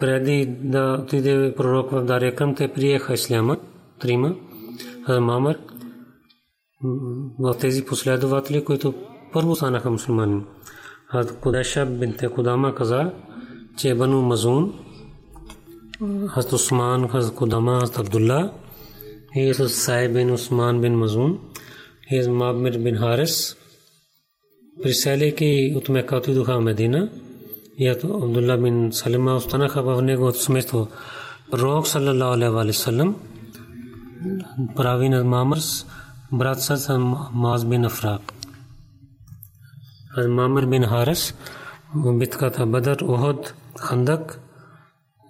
преди 0.00 0.46
да 0.46 1.00
отиде 1.02 1.54
пророк 1.56 1.90
в 1.90 2.04
Дария 2.04 2.34
към 2.34 2.54
те 2.54 2.72
приеха 2.72 3.14
исляма. 3.14 3.56
Трима. 3.98 4.36
Мамър 5.20 5.58
в 7.38 7.54
тези 7.60 7.84
последователи, 7.84 8.64
които 8.64 8.94
първо 9.32 9.56
станаха 9.56 9.90
мусулмани. 9.90 10.42
Хазрат 11.06 11.40
Кудеша 11.40 11.86
бинте 11.86 12.28
Кудама 12.28 12.74
каза, 12.74 13.12
че 13.76 13.94
Бану 13.94 14.22
Мазун, 14.22 14.74
حضرت 16.01 16.53
عثمان، 16.53 17.03
حضرت 17.13 17.35
قدامہ، 17.35 17.71
حضرت 17.71 17.99
عبداللہ 17.99 18.41
ہی 19.35 19.49
حضرت 19.49 19.71
سائے 19.71 20.07
بن 20.07 20.29
عثمان 20.29 20.81
بن 20.81 20.91
مزون 20.91 21.35
ہی 22.11 22.19
از 22.19 22.27
معمر 22.27 22.77
بن 22.83 22.97
حارث 22.97 23.35
پرسیلے 24.83 25.31
کی 25.31 25.51
اتم 25.75 25.95
قاتل 26.09 26.35
دخا 26.35 26.57
مدینہ، 26.59 26.97
یا 27.77 27.93
تو 27.93 28.07
عبداللہ 28.23 28.57
بن 28.63 28.91
سلمہ 28.91 29.31
استنا 29.31 29.67
خبرنے 29.67 30.15
کو 30.15 30.31
سمجھ 30.31 30.65
ہو۔ 30.73 30.85
روک 31.53 31.87
صلی 31.87 32.07
اللہ 32.07 32.29
علیہ 32.35 32.47
وآلہ 32.47 32.69
وسلم، 32.69 33.11
پراوین 34.75 35.19
مامرس 35.21 35.69
برات 36.31 36.59
سد 36.59 36.89
معاذ 37.41 37.65
بن 37.65 37.85
افراق۔ 37.85 38.21
از 40.17 40.25
معمر 40.27 40.65
بن 40.65 40.83
حارث 40.83 41.31
بتکا 42.19 42.49
تھا 42.49 42.63
بدر، 42.63 42.97
احد، 43.01 43.39
خندق 43.75 44.23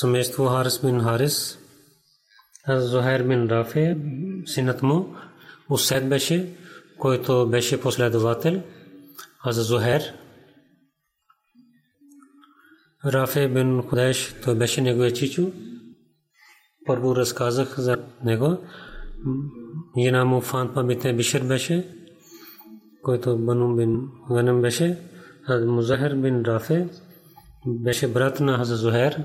семейство 0.00 0.44
Харис 0.44 0.80
бин 0.84 1.00
Харис. 1.00 1.58
Хаза 2.66 2.86
Зухайр 2.86 3.22
бин 3.22 3.48
Рафе 3.50 3.96
синът 4.46 4.82
му 4.82 5.16
Усед 5.70 6.08
беше, 6.08 6.56
който 6.98 7.48
беше 7.48 7.80
последовател. 7.80 8.62
Хаза 9.44 9.62
Зухайр 9.62 10.02
Рафе 13.04 13.48
бин 13.48 13.82
Худеш, 13.82 14.34
той 14.44 14.54
беше 14.54 14.80
неговия 14.80 15.12
чичо. 15.12 15.52
Първо 16.86 17.16
разказах 17.16 17.80
за 17.80 17.96
него. 18.24 18.58
Жена 19.98 20.24
му 20.24 20.40
Фантма 20.40 20.84
бите 20.84 21.12
Бишер 21.12 21.42
беше, 21.42 21.88
който 23.02 23.38
Бану 23.38 23.76
бин 23.76 24.08
Ганам 24.30 24.62
беше. 24.62 24.98
Музахер 25.66 26.14
бин 26.14 26.42
Рафе 26.42 26.88
беше 27.66 28.08
брат 28.08 28.40
на 28.40 28.56
Хаза 28.56 28.76
Зухер. 28.76 29.24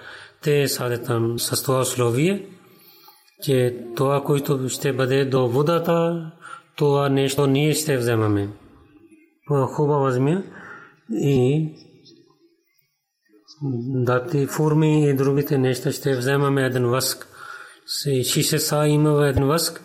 те 0.41 0.67
садят 0.67 1.05
там 1.05 1.39
с 1.39 1.63
това 1.63 1.79
условие, 1.79 2.45
че 3.43 3.77
това, 3.95 4.23
което 4.23 4.69
ще 4.69 4.93
бъде 4.93 5.25
до 5.25 5.47
водата, 5.47 6.31
това 6.75 7.09
нещо 7.09 7.47
ние 7.47 7.73
ще 7.73 7.97
вземаме. 7.97 8.49
Хубава 9.75 10.11
земя 10.11 10.43
и 11.11 11.69
дати 14.05 14.47
форми 14.47 15.09
и 15.09 15.13
другите 15.13 15.57
неща 15.57 15.91
ще 15.91 16.17
вземаме 16.17 16.65
един 16.65 16.85
възк. 16.85 17.27
60 18.05 18.57
са 18.57 18.87
има 18.87 19.27
един 19.27 19.45
възк 19.45 19.83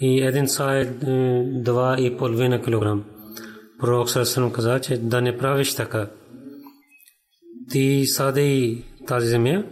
и 0.00 0.20
един 0.20 0.48
са 0.48 0.64
е 0.64 0.86
2,5 0.86 2.62
кг. 2.62 3.06
Пророк 3.80 4.10
Сърсън 4.10 4.52
каза, 4.52 4.80
че 4.80 4.98
да 4.98 5.20
не 5.20 5.38
правиш 5.38 5.74
така. 5.74 6.10
Ти 7.70 8.06
сади 8.06 8.84
тази 9.06 9.28
земя 9.28 9.64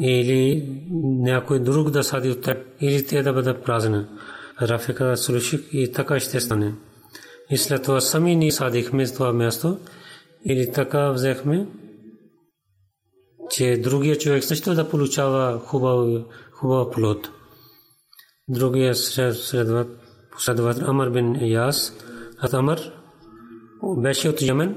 или 0.00 0.68
някой 1.02 1.60
друг 1.60 1.90
да 1.90 2.04
сади 2.04 2.30
от 2.30 2.40
теб, 2.40 2.58
или 2.80 3.06
те 3.06 3.22
да 3.22 3.32
бъде 3.32 3.54
празна. 3.54 4.08
Рафика 4.62 5.04
да 5.04 5.16
слуших 5.16 5.60
и 5.72 5.92
така 5.92 6.20
ще 6.20 6.40
стане. 6.40 6.74
И 7.50 7.56
след 7.56 7.82
това 7.82 8.00
сами 8.00 8.36
ни 8.36 8.52
садихме 8.52 9.06
с 9.06 9.14
това 9.14 9.32
място, 9.32 9.78
или 10.44 10.72
така 10.72 11.10
взехме, 11.10 11.66
че 13.50 13.76
другия 13.76 14.18
човек 14.18 14.44
също 14.44 14.74
да 14.74 14.88
получава 14.88 15.58
хубав, 15.58 16.22
хубав 16.52 16.90
плод. 16.90 17.30
Другия 18.48 18.94
последовател 20.32 20.90
Амар 20.90 21.10
бин 21.10 21.38
Яс, 21.40 21.92
от 22.44 22.54
Амар 22.54 22.80
беше 23.82 24.28
от 24.28 24.42
Йемен 24.42 24.76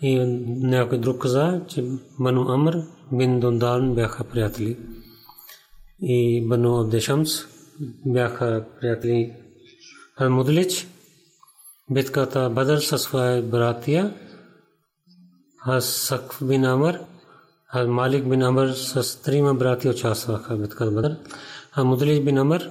и 0.00 0.18
някой 0.62 0.98
друг 0.98 1.22
каза, 1.22 1.60
че 1.68 1.84
Бану 2.20 2.48
Амр 2.48 2.82
бин 3.12 3.40
Дулдан 3.40 3.94
бяха 3.94 4.24
приятели. 4.24 4.76
И 6.02 6.46
Бану 6.48 6.80
Абдешамс 6.80 7.30
бяха 8.06 8.64
приятели. 8.80 9.32
Ал 10.16 10.30
Мудлич 10.30 10.86
битката 11.90 12.50
Бадър 12.50 12.78
със 12.78 13.02
своя 13.02 13.42
братия 13.42 14.14
Аз 15.60 15.84
Сакф 15.84 16.44
бин 16.44 16.64
Амр 16.64 17.00
Ал 17.72 17.88
Малик 17.88 18.28
бин 18.28 18.42
Амр 18.42 18.68
с 18.68 19.22
трима 19.22 19.54
братия 19.54 19.90
участваха 19.90 20.56
в 20.56 20.60
битката 20.60 20.90
Бадър. 20.90 21.16
А 21.72 21.84
Мудлич 21.84 22.24
бин 22.24 22.38
Амр 22.38 22.70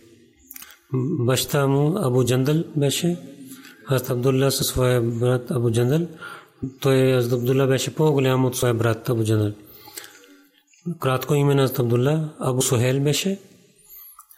Баща 1.18 1.66
му 1.66 1.98
Абу 1.98 2.24
Джандал 2.24 2.64
беше. 2.76 3.18
Аз 3.86 4.10
Абдулла 4.10 4.50
със 4.50 4.66
своя 4.66 5.00
брат 5.00 5.50
Абу 5.50 5.70
Джандал. 5.70 6.06
Той 6.80 7.12
Аз 7.12 7.32
Абдулла 7.32 7.66
беше 7.66 7.94
по-голям 7.94 8.44
от 8.44 8.56
своя 8.56 8.74
брат 8.74 9.08
Абу 9.08 9.24
Джандал. 9.24 9.52
Кратко 11.00 11.34
име 11.34 11.54
на 11.54 11.70
Абдулла 11.78 12.34
Абу 12.40 12.62
Сухел 12.62 13.00
беше. 13.00 13.38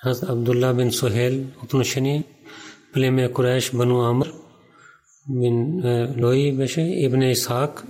Аз 0.02 0.22
Абдулла 0.22 0.74
бин 0.74 0.92
Сухел 0.92 1.44
отношение 1.64 2.24
племе 2.92 3.32
Курайш 3.32 3.72
Бану 3.72 4.00
Амр 4.00 4.32
бин 5.28 5.80
е, 5.84 6.14
Лои 6.22 6.52
беше 6.52 6.80
Ибн 6.80 7.22
Исхак 7.22 7.84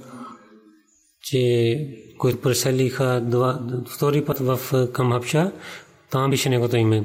че 1.22 1.88
които 2.18 2.40
преселиха 2.40 3.24
втори 3.88 4.24
път 4.24 4.38
в 4.38 4.60
е, 4.74 4.92
към 4.92 5.12
Хабша, 5.12 5.52
там 6.10 6.30
беше 6.30 6.48
неговото 6.48 6.76
име. 6.76 7.04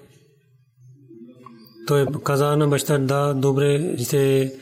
той 1.91 2.07
каза 2.23 2.57
на 2.57 2.67
баща 2.67 2.97
да 2.97 3.33
добре 3.33 3.95
ще 3.97 4.53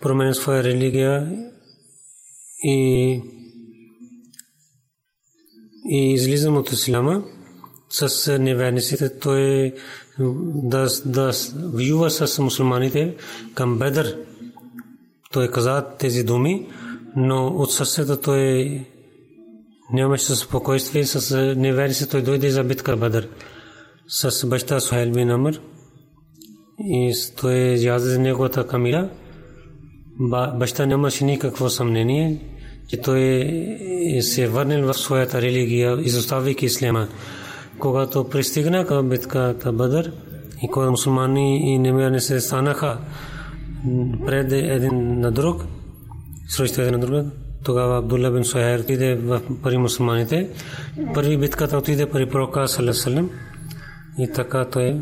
променя 0.00 0.34
своя 0.34 0.64
религия 0.64 1.32
и 2.62 3.22
и 5.90 6.12
излизам 6.12 6.56
от 6.56 6.72
ислама 6.72 7.24
с 7.90 8.38
неверниците. 8.38 9.18
Той 9.18 9.74
да, 10.54 10.88
да 11.06 11.32
воюва 11.54 12.10
с 12.10 12.38
мусулманите 12.38 13.16
към 13.54 13.78
Бедър. 13.78 14.16
Той 15.32 15.50
каза 15.50 15.84
тези 15.98 16.24
думи, 16.24 16.68
но 17.16 17.46
от 17.46 17.72
сърцето 17.72 18.16
той 18.16 18.80
нямаше 19.92 20.34
спокойствие 20.36 21.04
с 21.04 21.36
неверниците. 21.56 22.10
Той 22.10 22.22
дойде 22.22 22.50
за 22.50 22.64
битка 22.64 22.96
Бедър 22.96 23.28
с 24.08 24.46
баща 24.46 24.80
Сухайл 24.80 25.12
бин 25.12 25.30
Амр 25.30 25.60
и 26.79 27.13
той 27.41 27.53
яде 27.77 28.05
за 28.05 28.19
неговата 28.19 28.67
камила. 28.67 29.09
Баща 30.55 30.85
нямаше 30.85 31.25
никакво 31.25 31.69
съмнение, 31.69 32.41
че 32.87 33.01
той 33.01 33.49
се 34.21 34.43
е 34.43 34.47
върнал 34.47 34.93
в 34.93 34.93
своята 34.93 35.41
религия, 35.41 35.97
изоставяйки 36.01 36.65
ислама 36.65 37.07
когато 37.79 38.29
пристигна 38.29 38.85
към 38.85 39.09
битката 39.09 39.71
Бадър 39.71 40.11
и 40.63 40.67
когато 40.67 40.91
мусулмани 40.91 41.73
и 41.73 41.79
немирни 41.79 42.19
се 42.19 42.41
станаха 42.41 42.97
пред 44.25 44.51
един 44.51 45.19
на 45.19 45.31
друг, 45.31 45.65
срещу 46.47 46.81
един 46.81 46.93
на 46.93 46.99
друг, 46.99 47.25
тогава 47.63 47.97
Абдулла 47.97 48.31
бин 48.31 48.43
Суайр 48.43 48.79
отиде 48.79 49.15
в 49.15 49.41
пари 49.63 49.77
мусулманите. 49.77 50.49
Първи 51.13 51.37
битката 51.37 51.77
отиде 51.77 52.05
при 52.05 52.29
пророка 52.29 52.67
Салесалем 52.67 53.29
и 54.19 54.31
така 54.31 54.65
той 54.65 55.01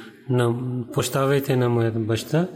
поставяйте 0.93 1.55
на 1.55 1.69
моя 1.69 1.91
баща. 1.91 2.47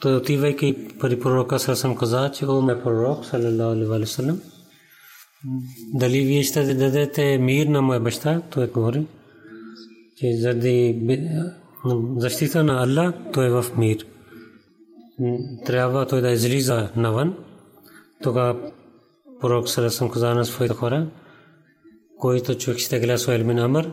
Той 0.00 0.16
отивайки 0.16 0.88
при 1.00 1.20
пророка 1.20 1.58
саллалаху 1.58 2.00
каза, 2.00 2.30
че 2.34 2.46
о 2.46 2.62
ме 2.62 2.82
пророк 2.82 3.24
саллалаху 3.24 3.72
алейхи 3.72 3.88
ва 3.88 4.06
саллям 4.06 4.40
дали 5.94 6.24
вие 6.24 6.42
ще 6.42 6.74
дадете 6.74 7.38
мир 7.38 7.66
на 7.66 7.82
моя 7.82 8.00
баща? 8.00 8.42
Той 8.50 8.66
говори 8.66 9.06
че 10.20 10.36
заради 10.36 11.00
защита 12.16 12.64
на 12.64 12.82
Аллах 12.84 13.14
той 13.32 13.46
е 13.46 13.50
в 13.50 13.64
мир. 13.76 14.06
Трябва 15.66 16.06
той 16.06 16.20
да 16.20 16.30
излиза 16.30 16.88
навън. 16.96 17.34
Тогава 18.22 18.72
пророк 19.40 19.68
Сарасам 19.68 20.10
каза 20.10 20.34
на 20.34 20.44
своите 20.44 20.74
хора, 20.74 21.10
който 22.18 22.54
човек 22.54 22.78
ще 22.78 23.00
гледа 23.00 23.18
своя 23.18 23.38
елмин 23.38 23.58
Амър, 23.58 23.92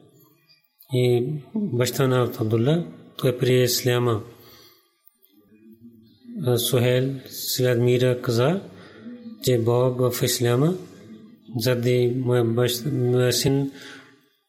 и 0.93 1.33
баща 1.55 2.07
на 2.07 2.29
Абдулла, 2.39 2.85
той 3.17 3.37
прие 3.37 3.63
Исляма. 3.63 4.21
Сухел 6.57 7.09
след 7.29 7.81
мира 7.81 8.21
каза, 8.21 8.61
че 9.43 9.57
Бог 9.57 9.99
в 9.99 10.23
Исляма, 10.23 10.73
заради 11.57 12.23
моя 12.85 13.33
син 13.33 13.71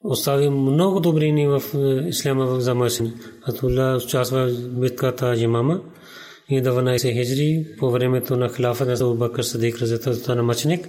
остави 0.04 0.48
много 0.48 1.00
добрини 1.00 1.46
в 1.46 1.62
исляма 2.08 2.60
за 2.60 2.74
Масин. 2.74 3.12
Атулла 3.42 4.00
участва 4.04 4.48
в 4.48 4.80
битката 4.80 5.36
Джимама 5.36 5.80
и 6.48 6.62
12 6.62 7.12
хиджри 7.12 7.66
по 7.78 7.90
времето 7.90 8.36
на 8.36 8.54
хилафа 8.54 8.86
на 8.86 9.14
Бакр 9.14 9.42
Садик 9.42 9.78
разетата 9.78 10.34
на 10.34 10.42
мъченик. 10.42 10.88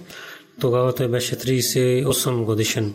Тогава 0.60 0.94
той 0.94 1.08
беше 1.08 1.36
38 1.36 2.44
годишен. 2.44 2.94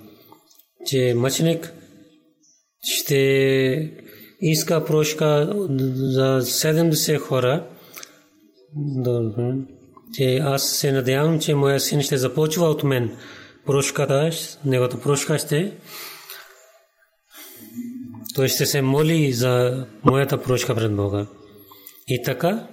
че 0.85 1.13
мъченик 1.17 1.73
ще 2.83 3.91
иска 4.41 4.85
прошка 4.85 5.53
за 5.95 6.41
70 6.41 7.17
хора, 7.17 7.67
че 10.13 10.37
аз 10.37 10.63
се 10.63 10.91
надявам, 10.91 11.39
че 11.39 11.55
моя 11.55 11.79
син 11.79 12.01
ще 12.01 12.17
започва 12.17 12.65
от 12.65 12.83
мен. 12.83 13.17
Прошката, 13.65 14.29
неговата 14.65 15.01
прошка 15.01 15.37
ще 15.37 15.73
той 18.35 18.47
ще 18.47 18.65
се 18.65 18.81
моли 18.81 19.33
за 19.33 19.85
моята 20.03 20.41
прошка 20.41 20.75
пред 20.75 20.95
Бога. 20.95 21.27
И 22.07 22.21
така, 22.23 22.67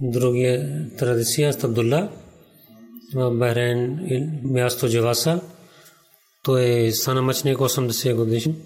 другия 0.00 0.86
традиция 0.98 1.54
Абдулла, 1.62 2.08
Бахрейн 3.14 3.98
място 4.44 4.88
Джаваса, 4.88 5.40
той 6.42 6.64
е 6.64 6.92
стана 6.92 7.22
мъчник 7.22 7.58
80 7.58 8.14
годишен. 8.14 8.56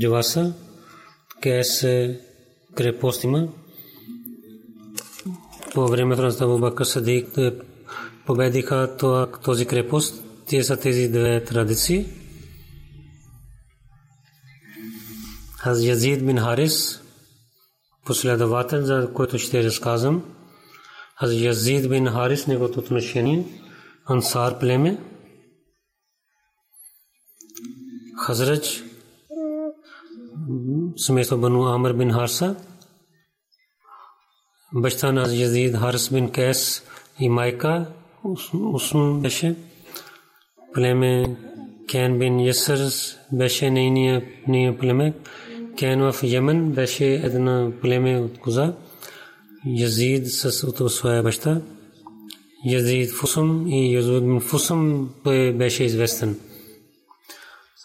Джаваса, 0.00 0.54
Кес 1.42 1.86
крепост 2.74 3.24
има. 3.24 3.48
По 5.74 5.88
времето 5.88 6.22
на 6.22 6.34
Абу 6.40 6.58
Бакър 6.58 6.84
Садик 6.84 7.28
победиха 8.26 8.96
този 9.44 9.66
крепост. 9.66 10.24
Те 10.46 10.64
са 10.64 10.76
тези 10.76 11.08
две 11.08 11.44
традиции. 11.44 12.06
Аз 15.62 15.82
Язид 15.82 16.26
бин 16.26 16.38
Харис, 16.38 17.00
последовател, 18.04 18.84
за 18.84 19.10
който 19.14 19.38
ще 19.38 19.64
разказвам. 19.64 20.24
Аз 21.16 21.30
Язид 21.32 21.88
бин 21.88 22.06
Харис, 22.06 22.46
неговото 22.46 22.78
отношение, 22.78 23.44
ансар 24.06 24.58
племе. 24.58 24.98
حضرت 28.28 28.64
سمیتو 31.04 31.36
بنو 31.42 31.60
عامر 31.68 31.92
بن 31.98 32.10
حارثہ 32.10 32.44
بچتا 34.72 35.08
از 35.22 35.32
یزید 35.34 35.74
حارث 35.82 36.12
بن 36.12 36.26
کیس 36.36 36.60
مائکہ 37.36 37.74
اسم 38.24 39.20
بیشے 39.22 39.50
پلے 40.74 40.92
میں 41.00 41.16
کین 41.90 42.18
بن 42.18 42.40
یسرس 42.40 42.96
بیشے 43.38 43.68
نئی 43.74 44.08
اپنی 44.08 44.60
پلے 44.80 44.92
میں 44.98 45.10
کین 45.78 46.00
وف 46.02 46.22
یمن، 46.24 46.58
بیشے 46.76 47.08
ادنا 47.24 47.54
پلے 47.80 47.98
میں 48.04 48.16
گزا 48.46 48.66
یزید 49.80 50.26
سس 50.38 50.64
اتو 50.64 50.88
سوائے 50.96 51.22
بچتا، 51.22 51.52
یزید 52.72 53.10
فسم، 53.18 53.48
ای 53.70 53.78
یزود 53.94 54.22
من 54.22 54.38
فسم، 54.48 54.80
پہ 55.22 55.50
بیشے 55.58 55.84
از 55.84 55.94
ویستن۔ 56.00 56.32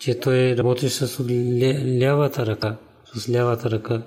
че 0.00 0.20
той 0.20 0.56
работи 0.56 0.88
с 0.88 1.20
лявата 2.00 2.46
ръка. 2.46 2.76
С 3.14 3.30
лявата 3.30 3.70
ръка. 3.70 4.02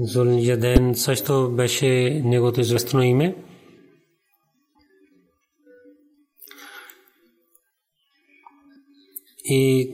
Зул 0.00 0.38
Яден 0.38 0.94
също 0.94 1.50
беше 1.50 2.20
неговото 2.24 2.60
известно 2.60 3.02
име. 3.02 3.36
И 9.44 9.90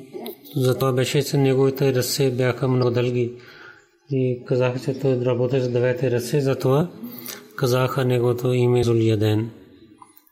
затова 0.57 0.93
беше, 0.93 1.23
че 1.23 1.37
неговите 1.37 1.95
ръце 1.95 2.31
бяха 2.31 2.69
много 2.69 2.91
дълги. 2.91 3.33
И 4.11 4.43
казаха, 4.47 4.81
че 4.81 5.01
той 5.01 5.25
работи 5.25 5.61
с 5.61 5.69
девете 5.69 6.11
ръце, 6.11 6.41
затова 6.41 6.91
казаха 7.57 8.05
неговото 8.05 8.53
име 8.53 8.85
Зулияден. 8.85 9.60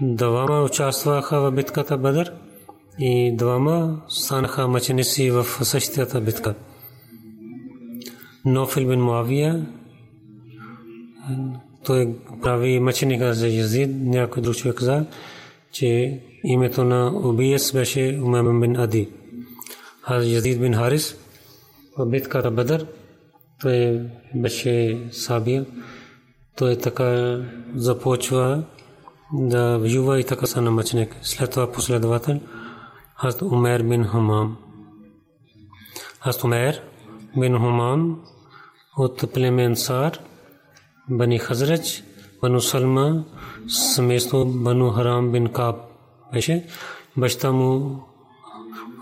двама 0.00 0.62
участваха 0.62 1.40
в 1.40 1.52
битката 1.52 1.98
Бадър 1.98 2.32
и 2.98 3.36
двама 3.36 4.02
станаха 4.08 4.68
мъченици 4.68 5.30
в 5.30 5.44
същата 5.44 6.20
битка. 6.20 6.54
Нофил 8.44 8.88
бин 8.88 9.00
Муавия, 9.00 9.66
той 11.84 12.16
прави 12.42 12.80
мъченика 12.80 13.34
за 13.34 13.48
Язид, 13.48 13.90
някой 14.00 14.42
друг 14.42 14.56
човек 14.56 14.76
каза, 14.76 15.06
че 15.72 16.20
името 16.44 16.84
на 16.84 17.12
убиец 17.28 17.72
беше 17.72 18.20
Умам 18.22 18.60
бин 18.60 18.76
Ади. 18.76 19.08
Язид 20.10 20.60
бин 20.60 20.74
Харис 20.74 21.16
в 21.98 22.06
битката 22.06 22.50
Бадър. 22.50 22.86
Той 23.60 24.02
беше 24.34 25.00
сабия. 25.10 25.66
Той 26.56 26.76
така 26.76 27.40
започва 27.74 28.64
да 29.34 29.78
воюва 29.78 30.20
и 30.20 30.24
така 30.24 30.46
са 30.46 30.60
намъчник. 30.60 31.16
След 31.22 31.50
това 31.50 31.72
последовател 31.72 32.40
Хазрат 33.16 33.42
Умер 33.42 33.82
бин 33.82 34.04
Хамам. 34.04 34.56
Хазрат 36.20 36.44
Умер 36.44 36.82
бин 37.38 37.52
Хамам 37.52 38.20
от 38.96 39.32
племе 39.32 39.64
Ансар, 39.64 40.18
Бани 41.10 41.38
Хазрач, 41.38 42.04
Бану 42.42 42.60
Салма, 42.60 43.24
семейство 43.68 44.44
Бану 44.44 44.90
Харам 44.90 45.32
бин 45.32 45.48
Каб 45.48 45.76
беше. 46.32 46.66
Баща 47.16 47.52
му 47.52 48.00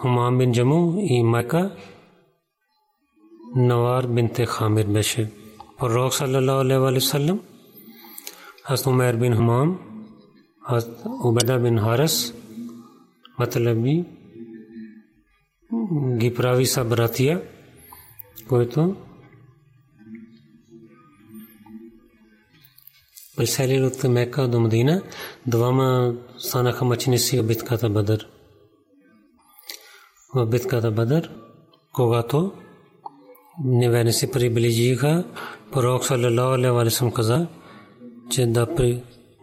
Умам 0.04 0.38
бин 0.38 0.52
Джаму 0.52 0.94
и 0.98 1.22
майка 1.22 1.76
Навар 3.56 4.06
бинте 4.06 4.46
Хамир 4.46 4.86
беше. 4.86 5.30
Пророк 5.78 6.14
саллаллаху 6.14 6.60
алейхи 6.60 6.78
ва 6.78 7.00
саллям 7.00 7.40
Хазрат 8.64 8.86
Умер 8.86 9.16
бин 9.16 9.34
Хамам 9.36 9.68
Хазрат 9.68 9.78
Убайда 9.78 9.91
бин 11.58 11.78
Харис 11.78 12.34
Матлаби 13.38 14.04
ги 16.16 16.34
прави 16.34 16.66
са 16.66 16.84
братия, 16.84 17.42
които 18.48 18.96
преселили 23.36 23.84
от 23.84 24.04
Мека 24.04 24.48
до 24.48 24.60
Мадина, 24.60 25.02
двама 25.46 26.14
станаха 26.38 26.84
мъченици 26.84 27.40
в 27.40 27.46
битката 27.46 27.90
Бадър 27.90 28.28
в 30.34 30.46
битката 30.46 30.90
Бадър, 30.90 31.30
когато 31.92 32.52
неверници 33.64 34.30
приближиха, 34.30 35.24
пророк 35.72 36.04
саллалаху 36.04 36.82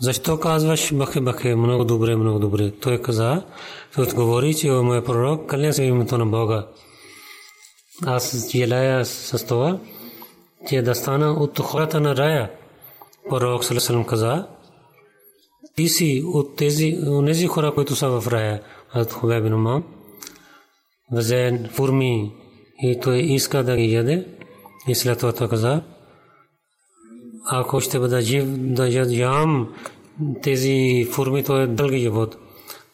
защо 0.00 0.40
казваш 0.40 0.94
бахе, 0.94 1.20
бахе, 1.20 1.54
много 1.54 1.84
добре, 1.84 2.16
много 2.16 2.38
добре? 2.38 2.70
Той 2.70 3.02
каза, 3.02 3.42
той 3.94 4.04
отговори, 4.04 4.54
че 4.54 4.70
о 4.70 4.82
мой 4.82 5.04
пророк, 5.04 5.46
каля 5.46 5.72
се 5.72 5.84
името 5.84 6.18
на 6.18 6.26
Бога. 6.26 6.66
Аз 8.06 8.50
желая 8.50 9.04
с 9.04 9.46
това, 9.46 9.78
че 10.68 10.82
да 10.82 10.94
стана 10.94 11.32
от 11.32 11.58
хората 11.58 12.00
на 12.00 12.16
рая. 12.16 12.50
Пророк 13.30 13.64
Салерасалам 13.64 14.04
каза, 14.04 14.46
ти 15.76 15.88
си 15.88 16.22
от 16.26 16.56
тези, 16.56 16.98
тези 17.26 17.46
хора, 17.46 17.74
които 17.74 17.96
са 17.96 18.20
в 18.20 18.28
рая. 18.28 18.62
Аз 18.92 19.12
Хубеб 19.12 19.42
бин 19.42 19.54
Умам 19.54 19.84
взе 21.12 21.68
форми 21.72 22.32
и 22.82 23.00
той 23.00 23.18
иска 23.18 23.62
да 23.62 23.76
ги 23.76 23.92
яде. 23.92 24.26
И 24.88 24.94
след 24.94 25.18
това 25.18 25.32
той 25.32 25.48
каза, 25.48 25.82
ако 27.50 27.80
ще 27.80 27.98
бъда 27.98 28.20
жив 28.20 28.44
да 28.48 28.88
ям 28.88 29.68
тези 30.42 31.08
форми, 31.12 31.44
то 31.44 31.60
е 31.60 31.66
дълги 31.66 31.98
живот. 31.98 32.36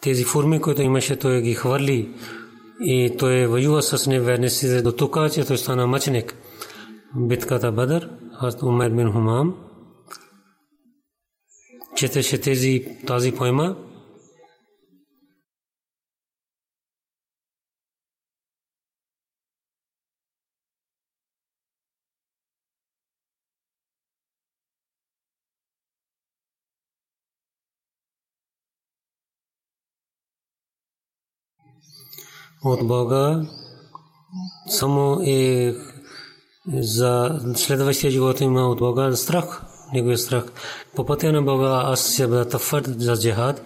Тези 0.01 0.25
форми, 0.25 0.61
които 0.61 0.83
имаше, 0.83 1.17
той 1.17 1.43
ги 1.43 1.55
хвърли 1.55 2.09
и 2.81 3.17
той 3.19 3.47
воюва 3.47 3.83
с 3.83 4.07
неверниците 4.07 4.83
до 4.83 4.93
тук, 4.93 5.17
че 5.33 5.45
той 5.45 5.59
стана 5.59 5.87
мъченик. 5.87 6.37
Битката 7.17 7.73
Бадър, 7.73 8.11
Хазрат 8.41 8.63
Умер 8.63 8.91
бин 8.91 9.13
Хумам, 9.13 9.55
четеше 11.97 12.41
тези, 12.41 12.87
тази 13.07 13.33
поема, 13.33 13.77
от 32.65 32.87
Бога 32.87 33.43
само 34.69 35.21
е 35.27 35.75
за 36.73 37.41
следващия 37.55 38.11
живот 38.11 38.41
има 38.41 38.69
от 38.69 38.79
Бога 38.79 39.17
страх, 39.17 39.63
неговия 39.93 40.19
страх. 40.19 40.45
По 40.97 41.07
пътя 41.07 41.33
на 41.33 41.43
Бога 41.43 41.83
аз 41.85 42.01
се 42.01 42.27
бъда 42.27 42.49
твърд 42.49 43.01
за 43.01 43.17
джихад 43.17 43.63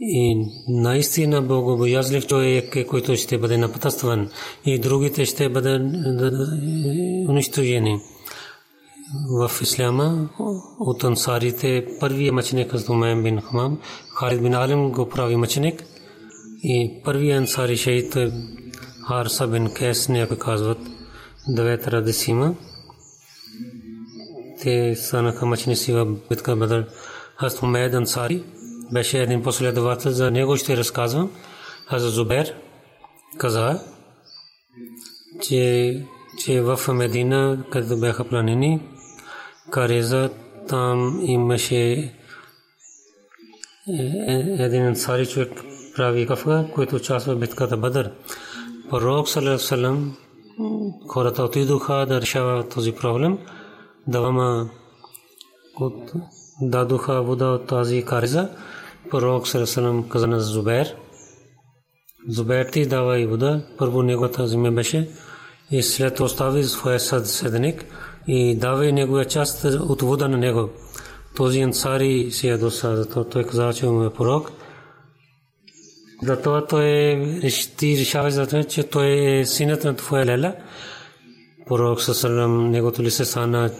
и 0.00 0.46
наистина 0.68 1.42
богобоязлив 1.42 2.26
човек 2.26 2.76
е, 2.76 2.86
който 2.86 3.16
ще 3.16 3.38
бъде 3.38 3.58
напътстван 3.58 4.30
и 4.64 4.78
другите 4.78 5.26
ще 5.26 5.48
бъдат 5.48 5.82
унищожени. 7.28 8.00
В 9.30 9.50
Исляма 9.62 10.28
от 10.80 11.04
ансарите 11.04 11.86
първият 12.00 12.34
мъченик 12.34 12.74
е 12.74 12.78
Зумайм 12.78 13.22
бин 13.22 13.40
Хамам, 13.40 13.78
Халид 14.18 14.42
бин 14.42 14.54
Алим 14.54 14.90
го 14.90 15.08
прави 15.08 15.36
мъченик 15.36 15.84
и 16.62 17.00
първият 17.04 17.40
ансари 17.40 17.76
шейт 17.76 18.16
Харса 19.08 19.48
бин 19.48 19.74
Кес 19.74 20.08
някой 20.08 20.38
казват 20.38 20.78
девет 21.48 21.88
радисима. 21.88 22.54
Те 24.62 24.96
станаха 24.96 25.46
мъченици 25.46 25.92
в 25.92 26.06
битка 26.28 26.56
Бадър. 26.56 26.86
Аз 27.38 27.58
Хумейд 27.58 27.94
Ансари 27.94 28.42
беше 28.92 29.22
един 29.22 29.42
последовател, 29.42 30.12
за 30.12 30.30
него 30.30 30.56
ще 30.56 30.76
разказвам. 30.76 31.30
Аз 31.88 32.02
Зубер 32.02 32.54
каза, 33.38 33.80
че, 35.42 36.06
че 36.44 36.60
в 36.60 36.94
Медина, 36.94 37.64
където 37.70 38.00
бяха 38.00 38.24
планини, 38.24 38.80
Кареза, 39.70 40.30
там 40.68 41.20
имаше 41.22 42.12
един 44.58 44.86
ансари 44.86 45.26
човек 45.26 45.50
прави 45.96 46.26
кафа, 46.26 46.66
който 46.74 46.96
участва 46.96 47.34
в 47.34 47.38
битката 47.38 47.76
Бадър. 47.76 48.10
Пророк 48.90 49.28
Салам 49.58 50.16
хората 51.08 51.42
отидоха 51.42 52.06
да 52.08 52.20
решава 52.20 52.68
този 52.68 52.92
проблем. 52.92 53.38
Давама 54.06 54.70
дадоха 56.60 57.22
вода 57.22 57.46
от 57.46 57.66
тази 57.66 58.04
кариза. 58.04 58.48
Пророк 59.10 59.48
Салам 59.48 60.08
каза 60.08 60.26
на 60.26 60.40
Зубер. 60.40 60.96
Зубер 62.28 62.66
ти 62.66 62.86
дава 62.86 63.18
и 63.18 63.26
вода. 63.26 63.62
Първо 63.78 64.02
неговата 64.02 64.46
земя 64.46 64.70
беше 64.70 65.10
и 65.70 65.82
след 65.82 66.20
остави 66.20 66.64
своя 66.64 67.00
седеник 67.00 67.84
и 68.26 68.56
дава 68.56 68.92
неговия 68.92 69.24
част 69.24 69.64
от 69.64 70.02
вода 70.02 70.28
на 70.28 70.38
него. 70.38 70.68
Този 71.36 71.60
ансари 71.60 72.30
си 72.30 72.48
ядоса, 72.48 73.06
той 73.30 73.44
каза, 73.44 73.72
че 73.72 73.86
му 73.86 74.04
е 74.04 74.12
пророк. 74.12 74.52
Затова 76.22 76.66
той 76.66 77.40
ти 77.76 77.96
решава 77.96 78.30
за 78.30 78.46
това, 78.46 78.64
че 78.64 78.82
той 78.82 79.06
е 79.06 79.46
синът 79.46 79.84
на 79.84 79.96
твоя 79.96 80.26
леля. 80.26 80.54
Пророк 81.66 82.00
Сасалам, 82.00 82.70
негото 82.70 83.02
лице 83.02 83.24
стана 83.24 83.70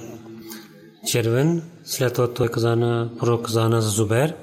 червен. 1.06 1.62
След 1.84 2.14
това 2.14 2.34
той 2.34 2.48
каза 2.48 2.76
на 2.76 3.10
пророк 3.18 3.46
каза 3.46 3.68
на 3.68 3.80
Зубер. 3.80 4.34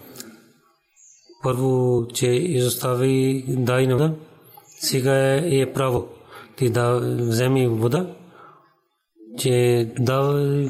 Първо, 1.43 2.05
че 2.13 2.27
изостави 2.27 3.45
дай 3.47 3.87
на 3.87 3.97
вода. 3.97 4.13
Сега 4.79 5.35
е, 5.35 5.59
е 5.59 5.73
право. 5.73 6.07
Ти 6.55 6.69
да 6.69 6.99
вземи 7.19 7.67
вода, 7.67 8.07
че 9.37 9.85
давай, 9.99 10.69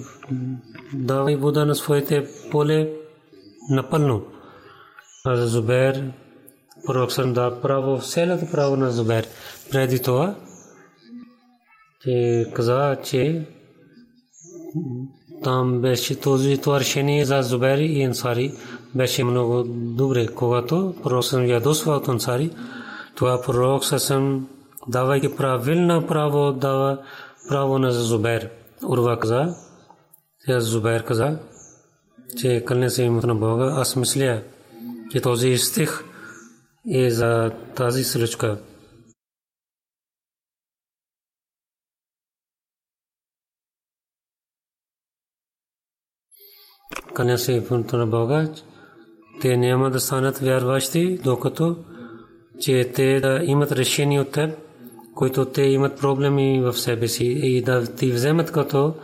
давай 0.93 1.35
вода 1.35 1.65
на 1.65 1.75
своите 1.75 2.27
поле 2.51 2.89
напълно. 3.69 4.23
А 5.25 5.35
Зубер 5.47 6.11
пророк 6.85 7.11
съм 7.11 7.33
да 7.33 7.61
право, 7.61 8.01
целото 8.01 8.51
право 8.51 8.75
на 8.75 8.91
Зубер. 8.91 9.27
Преди 9.71 9.99
това, 10.01 10.35
че 12.03 12.45
каза, 12.53 12.97
че 13.03 13.47
там 15.43 15.81
беше 15.81 16.19
този 16.19 16.57
това 16.57 16.79
решение 16.79 17.25
за 17.25 17.41
Зубер 17.41 17.77
и 17.77 18.03
Ансари 18.03 18.53
беше 18.95 19.23
много 19.23 19.63
добре, 19.73 20.27
когато 20.27 20.95
пророк 21.03 21.25
съм 21.25 21.45
ядосва 21.45 21.93
от 21.93 22.07
Ансари, 22.07 22.51
това 23.15 23.41
пророк 23.41 23.85
съм 23.85 24.47
давайки 24.87 25.35
правилно 25.35 26.07
право, 26.07 26.51
дава 26.51 26.97
право 27.49 27.79
на 27.79 27.91
Зубер. 27.91 28.49
Урва 28.83 29.19
каза, 29.19 29.55
че 30.45 30.59
Зубер 30.59 31.03
каза, 31.03 31.39
че 32.37 32.63
кълне 32.65 32.89
се 32.89 33.03
името 33.03 33.27
на 33.27 33.35
Бога, 33.35 33.73
аз 33.77 33.95
мисля, 33.95 34.41
че 35.11 35.21
този 35.21 35.57
стих 35.57 36.03
е 36.91 37.09
за 37.09 37.51
тази 37.75 38.03
случка. 38.03 38.61
Каня 47.13 47.37
се 47.37 47.51
името 47.51 47.97
на 47.97 48.07
Бога, 48.07 48.53
те 49.41 49.57
няма 49.57 49.91
да 49.91 49.99
станат 49.99 50.37
вярващи, 50.37 51.17
докато 51.23 51.85
че 52.59 52.91
те 52.95 53.19
да 53.19 53.41
имат 53.43 53.71
решение 53.71 54.21
от 54.21 54.31
теб, 54.31 54.57
които 55.15 55.45
те 55.45 55.61
имат 55.61 55.99
проблеми 55.99 56.61
в 56.61 56.73
себе 56.73 57.07
си 57.07 57.25
и 57.25 57.61
да 57.61 57.95
ти 57.95 58.11
вземат 58.11 58.51
като 58.51 58.95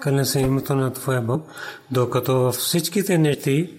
Кълне 0.00 0.24
се 0.24 0.40
името 0.40 0.74
на 0.74 0.92
Твоя 0.92 1.22
Бог, 1.22 1.46
докато 1.90 2.38
във 2.38 2.54
всичките 2.54 3.18
нещи, 3.18 3.70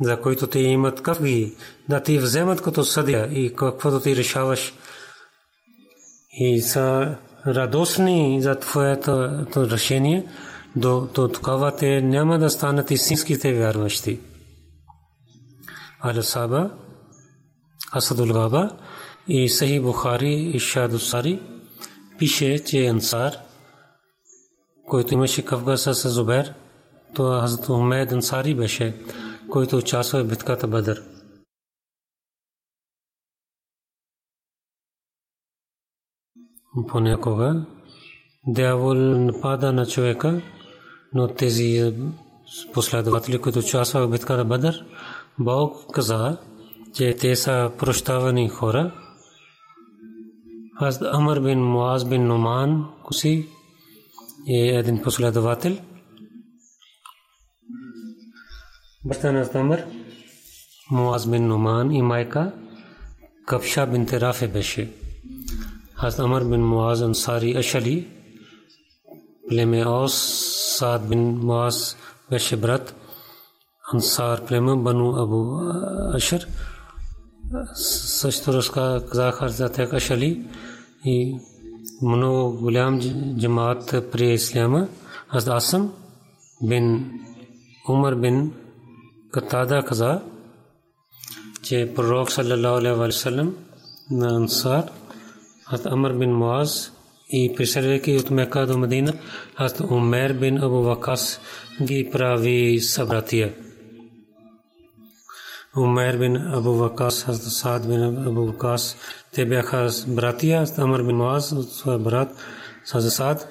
за 0.00 0.20
които 0.20 0.46
ти 0.46 0.58
имат 0.58 1.02
кафги, 1.02 1.56
да 1.88 2.02
ти 2.02 2.18
вземат 2.18 2.62
като 2.62 2.84
съдия 2.84 3.28
и 3.32 3.54
каквото 3.54 4.00
ти 4.00 4.16
решаваш 4.16 4.74
и 6.32 6.60
са 6.60 7.16
радостни 7.46 8.42
за 8.42 8.58
Твоето 8.58 9.12
решение, 9.56 10.26
до, 10.76 11.08
до 11.14 11.28
тогава 11.28 11.76
те 11.76 12.02
няма 12.02 12.38
да 12.38 12.50
станат 12.50 12.90
истинските 12.90 13.52
вярващи. 13.52 14.20
Аля 16.04 16.22
Саба, 16.22 16.70
Асадул 17.96 18.32
Баба 18.32 18.70
и 19.28 19.48
Сахи 19.48 19.80
Бухари 19.80 20.50
и 20.54 20.58
Шадусари 20.58 21.40
пише, 22.18 22.58
че 22.64 22.86
Ансар– 22.86 23.32
който 24.92 25.14
имаше 25.14 25.44
кавга 25.44 25.76
с 25.76 26.10
Зубер, 26.10 26.54
то 27.14 27.40
Хазрат 27.40 27.68
Умейд 27.68 28.12
Ансари 28.12 28.54
беше, 28.54 29.00
който 29.50 29.76
участва 29.76 30.24
в 30.24 30.28
битката 30.28 30.68
Бадър. 30.68 31.02
Понякога 36.88 37.66
дявол 38.46 38.94
напада 38.94 39.72
на 39.72 39.86
човека, 39.86 40.42
но 41.14 41.28
тези 41.28 41.94
последователи, 42.74 43.40
които 43.40 43.58
участваха 43.58 44.06
в 44.06 44.10
битката 44.10 44.44
Бадър, 44.44 44.86
Бог 45.38 45.94
каза, 45.94 46.38
че 46.94 47.16
те 47.16 47.36
са 47.36 47.70
прощавани 47.78 48.48
хора. 48.48 48.94
Аз 50.76 51.02
Амар 51.02 51.40
бин 51.40 51.60
Муаз 51.60 52.04
бин 52.08 52.26
Нуман, 52.26 52.88
Куси, 53.04 53.48
е 54.49 54.53
един 54.53 55.01
последовател. 55.01 55.77
Баща 59.05 59.31
на 59.31 59.49
Тамър, 59.49 59.85
Муаз 60.91 61.27
бин 61.27 61.47
Нуман 61.47 61.91
и 61.91 62.01
майка 62.01 62.53
Капша 63.45 63.87
бин 63.87 64.05
Терафе 64.05 64.47
беше. 64.47 64.93
Аз 65.95 66.19
Амар 66.19 66.43
бин 66.43 66.61
Муаз 66.61 67.01
Ансари 67.01 67.57
Ашали, 67.57 68.07
племе 69.49 69.85
Ос 69.87 70.13
Саад 70.77 71.09
бин 71.09 71.37
Муаз 71.37 71.97
беше 72.29 72.57
брат. 72.57 72.95
Ансар 73.93 74.45
племе 74.45 74.75
Бану 74.75 75.15
Абу 75.15 75.59
Ашар 76.13 76.45
също 77.73 78.53
разказах 78.53 79.35
Хазрат 79.35 79.79
Акашали 79.79 80.47
и 81.05 81.39
много 82.01 82.57
голям 82.59 82.99
джамаат 83.39 83.95
при 84.11 84.33
исляма. 84.33 84.87
Аз 85.29 85.47
Асам 85.47 85.93
бин 86.63 87.11
Умар 87.89 88.15
бин 88.15 88.53
Катада 89.31 89.83
каза, 89.83 90.21
че 91.63 91.93
пророк 91.95 92.31
саллалаху 92.31 92.77
алейхи 92.77 92.99
ва 92.99 93.11
саллям 93.11 93.55
на 94.11 94.35
Ансар, 94.35 94.83
аз 95.65 95.85
Амр 95.85 96.13
бин 96.13 96.31
Муаз 96.31 96.91
и 97.29 97.53
преселвайки 97.57 98.17
от 98.17 98.31
Мека 98.31 98.65
до 98.67 98.77
Медина, 98.77 99.13
аз 99.55 99.79
Умер 99.91 100.33
бин 100.33 100.63
Абу 100.63 100.81
Вакас 100.81 101.39
ги 101.81 102.09
прави 102.11 102.79
събратия. 102.79 103.53
Умер 105.77 106.17
бин 106.17 106.37
Абу 106.37 106.71
Вакас, 106.71 107.27
аз 107.27 107.37
Саад 107.37 107.87
бин 107.87 108.27
Абу 108.27 108.45
Вакас, 108.45 108.97
те 109.34 109.46
бяха 109.46 109.88
братия, 110.08 110.62
аз 110.62 110.78
Амр 110.78 111.02
бин 111.02 111.16
Муаз 111.16 111.54
своя 111.70 111.98
брат, 111.98 112.36
аз 112.94 113.14
Саад, 113.14 113.48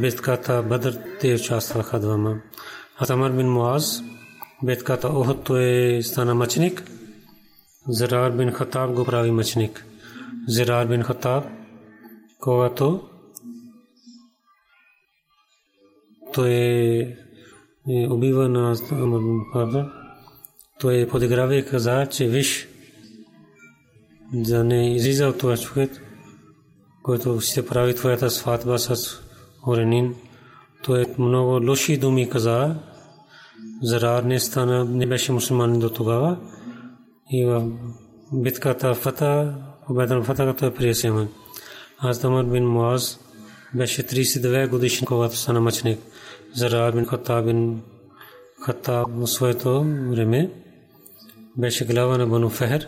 битката 0.00 0.62
Бадр 0.62 0.98
те 1.20 1.34
участваха 1.34 2.00
двама. 2.00 2.36
Аз 2.98 3.10
Амр 3.10 3.30
бин 3.30 3.48
Муаз, 3.48 4.02
битката 4.62 5.08
Охот 5.08 5.44
той 5.44 5.98
стана 6.02 6.34
мъченик, 6.34 6.84
Зирар 7.88 8.30
бин 8.30 8.52
Хатаб 8.52 8.92
го 8.92 9.04
прави 9.04 9.30
мъченик. 9.30 9.84
Зирар 10.48 10.86
бин 10.86 11.02
Хатаб, 11.02 11.44
когато 12.40 13.08
той 16.34 16.50
е 17.88 18.08
убива 18.10 18.48
на 18.48 18.76
Амр 18.92 19.18
бин 19.18 19.40
Хатаб, 19.52 19.90
той 20.80 21.08
подиграва 21.08 21.56
и 21.56 21.66
каза, 21.66 22.06
че 22.06 22.28
виж, 22.28 22.65
да 24.33 24.63
не 24.63 24.95
излиза 24.95 25.27
от 25.27 25.37
това 25.37 25.57
човек, 25.57 25.91
който 27.03 27.39
ще 27.41 27.65
прави 27.65 27.95
твоята 27.95 28.29
сватба 28.29 28.77
с 28.77 29.21
Оренин. 29.67 30.15
Той 30.83 31.01
е 31.01 31.05
много 31.17 31.65
лоши 31.69 31.97
думи 31.97 32.29
каза. 32.29 32.75
Зарар 33.83 34.23
не 34.23 34.39
стана, 34.39 34.85
не 34.85 35.05
беше 35.05 35.31
мусулманин 35.31 35.79
до 35.79 35.89
тогава. 35.89 36.37
И 37.31 37.45
в 37.45 37.71
битката 38.33 38.93
Фата, 38.93 39.55
победа 39.87 40.15
на 40.15 40.23
Фата, 40.23 40.45
като 40.45 40.65
е 40.65 40.73
прие 40.73 40.93
Аз 41.97 42.19
Дамар 42.19 42.43
бин 42.43 42.67
Муаз 42.67 43.19
беше 43.75 44.03
32 44.03 44.69
годишен, 44.69 45.05
когато 45.05 45.37
стана 45.37 45.61
мъченик. 45.61 45.99
Зарар 46.55 46.93
бин 46.93 47.05
Хата 47.05 47.41
бин 47.41 47.81
Хата 48.61 49.05
в 49.09 49.27
своето 49.27 49.83
време 50.09 50.51
беше 51.57 51.85
глава 51.85 52.17
на 52.17 52.27
Бану 52.27 52.49
Фехер. 52.49 52.87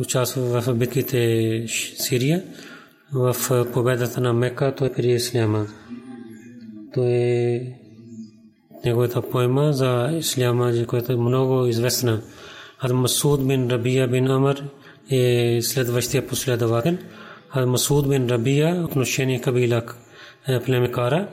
участва 0.00 0.60
в 0.60 0.74
битките 0.74 1.64
Сирия, 1.98 2.42
в 3.12 3.36
победата 3.72 4.20
на 4.20 4.32
Мека, 4.32 4.74
той 4.76 4.92
при 4.92 5.12
Исляма. 5.12 5.66
Той 6.94 7.10
е 7.10 7.60
неговата 8.84 9.22
поема 9.22 9.72
за 9.72 10.10
Исляма, 10.18 10.72
която 10.86 11.12
е 11.12 11.16
много 11.16 11.66
известна. 11.66 12.22
Ад 12.80 12.92
Масуд 12.92 13.46
бин 13.46 13.70
Рабия 13.70 14.08
бин 14.08 14.30
Амр 14.30 14.62
е 15.10 15.58
следващия 15.62 16.26
последовател. 16.26 16.98
Ад 17.50 17.68
Масуд 17.68 18.08
бин 18.08 18.28
Рабия 18.28 18.84
отношение 18.84 19.40
кабила 19.40 19.82
племе 20.66 20.90
Кара 20.90 21.28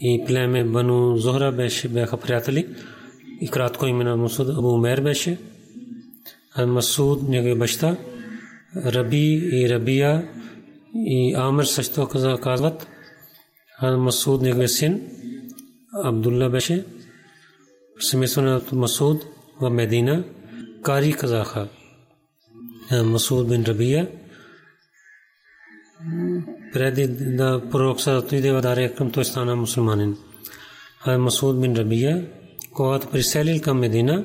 и 0.00 0.24
племе 0.26 0.64
Бану 0.64 1.16
Зохра 1.16 1.52
беше 1.52 1.88
бяха 1.88 2.16
приятели 2.16 2.66
и 3.40 3.48
кратко 3.48 3.86
име 3.86 4.04
на 4.04 4.16
Масуд 4.16 4.48
Абу 4.48 4.68
Умер 4.68 5.00
беше. 5.00 5.38
А 6.54 6.66
Масуд 6.66 7.28
неговия 7.28 7.56
баща, 7.56 7.96
Раби 8.76 9.50
и 9.52 9.68
Рабия 9.68 10.28
и 10.94 11.34
Амр 11.34 11.64
също 11.64 12.08
казват. 12.42 12.86
А 13.78 13.96
Масуд 13.96 14.42
неговия 14.42 14.68
син, 14.68 15.00
Абдулла 16.04 16.50
беше. 16.50 16.84
Семейство 18.00 18.42
на 18.42 18.62
Масуд 18.72 19.24
в 19.60 19.70
Медина. 19.70 20.24
Кари 20.82 21.12
казаха. 21.12 21.68
Масуд 23.04 23.48
бин 23.48 23.64
Рабия 23.64 24.08
преди 26.72 27.08
да 27.08 27.62
пророк 27.70 28.00
са 28.00 28.10
отиде 28.10 28.52
в 28.52 28.60
Дария 28.60 28.94
към 28.94 29.10
той 29.10 29.24
стана 29.24 29.56
мусулманин. 29.56 30.16
А 31.04 31.18
Масуд 31.18 31.60
бин 31.60 31.76
Рабия 31.76 32.28
когато 32.78 33.08
приселил 33.08 33.60
към 33.60 33.78
Медина, 33.78 34.24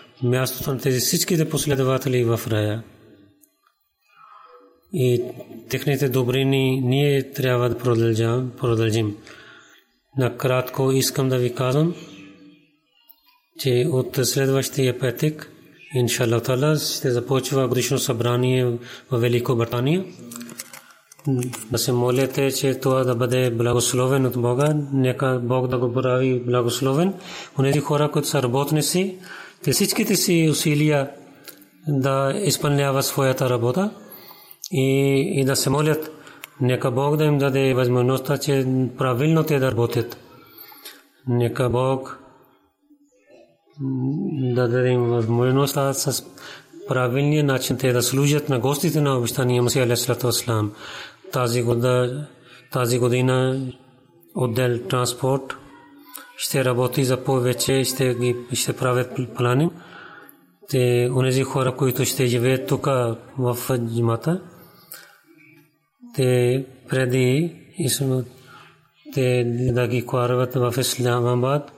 мястото 0.23 0.73
на 0.73 0.79
тези 0.79 0.99
всичките 0.99 1.49
последователи 1.49 2.23
в 2.23 2.39
рая. 2.47 2.83
И 4.93 5.23
техните 5.69 6.09
добрини 6.09 6.81
ние 6.81 7.31
трябва 7.31 7.69
да 7.69 7.77
продължим. 8.57 9.17
Накратко 10.17 10.91
искам 10.91 11.29
да 11.29 11.37
ви 11.37 11.55
казвам, 11.55 11.95
че 13.59 13.87
от 13.91 14.19
следващия 14.23 14.99
петък, 14.99 15.51
иншаллах 15.95 16.43
ще 16.77 17.11
започва 17.11 17.67
годишно 17.67 17.99
събрание 17.99 18.65
в 19.11 19.17
Великобритания 19.17 20.05
да 21.71 21.77
се 21.77 21.91
молите, 21.91 22.51
че 22.51 22.79
това 22.79 23.03
да 23.03 23.15
бъде 23.15 23.51
благословен 23.51 24.25
от 24.25 24.41
Бога. 24.41 24.73
Нека 24.93 25.39
Бог 25.43 25.67
да 25.67 25.77
го 25.77 25.93
прави 25.93 26.39
благословен. 26.39 27.13
Унези 27.59 27.79
хора, 27.79 28.11
които 28.11 28.27
са 28.27 28.43
работници, 28.43 29.17
те 29.63 29.71
всичките 29.71 30.15
си 30.15 30.47
усилия 30.51 31.09
да 31.87 32.33
изпълняват 32.43 33.05
своята 33.05 33.49
работа 33.49 33.91
и, 34.71 35.17
и 35.41 35.45
да 35.45 35.55
се 35.55 35.69
молят. 35.69 36.11
Нека 36.61 36.91
Бог 36.91 37.17
да 37.17 37.23
им 37.23 37.37
даде 37.37 37.73
възможността, 37.73 38.37
че 38.37 38.67
правилно 38.97 39.43
те 39.43 39.59
да 39.59 39.71
работят. 39.71 40.17
Нека 41.27 41.69
Бог 41.69 42.19
да 44.55 44.67
даде 44.67 44.89
им 44.89 45.03
възможността 45.03 45.93
с 45.93 46.23
правилния 46.87 47.43
начин 47.43 47.77
те 47.77 47.93
да 47.93 48.01
служат 48.01 48.49
на 48.49 48.59
гостите 48.59 49.01
на 49.01 49.17
обещания 49.17 49.63
Масия 49.63 49.83
Алейхиссалату 49.83 50.27
Вассалам 50.27 50.71
тази 51.31 51.63
година, 51.63 52.27
тази 52.71 52.99
година 52.99 53.67
отдел 54.35 54.79
транспорт 54.79 55.55
ще 56.41 56.65
работи 56.65 57.03
за 57.03 57.23
повече, 57.23 57.83
ще, 57.83 58.13
ги, 58.13 58.35
ще 58.53 58.73
правят 58.73 59.19
плани. 59.37 59.69
Те, 60.69 61.09
онези 61.15 61.43
хора, 61.43 61.75
които 61.75 62.05
ще 62.05 62.25
живеят 62.25 62.67
тук 62.67 62.85
в 63.37 63.57
джимата, 63.77 64.41
те 66.15 66.65
преди 66.89 67.55
те 69.13 69.43
да 69.73 69.87
ги 69.87 70.07
карват 70.07 70.53
в 70.55 70.73
Исламабад. 70.77 71.71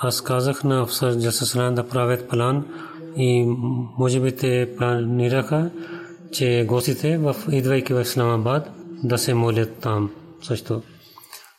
Аз 0.00 0.20
казах 0.20 0.64
на 0.64 0.82
Афсар 0.82 1.16
Джасасалан 1.16 1.74
да 1.74 1.88
правят 1.88 2.28
план 2.28 2.66
и 3.16 3.44
може 3.98 4.20
би 4.20 4.36
те 4.36 4.74
планираха 4.76 5.70
че 6.32 6.64
гостите 6.68 7.20
идвайки 7.52 7.92
в 7.92 8.00
Исламабад 8.00 8.70
да 9.04 9.18
се 9.18 9.34
молят 9.34 9.76
там 9.80 10.10
също. 10.42 10.82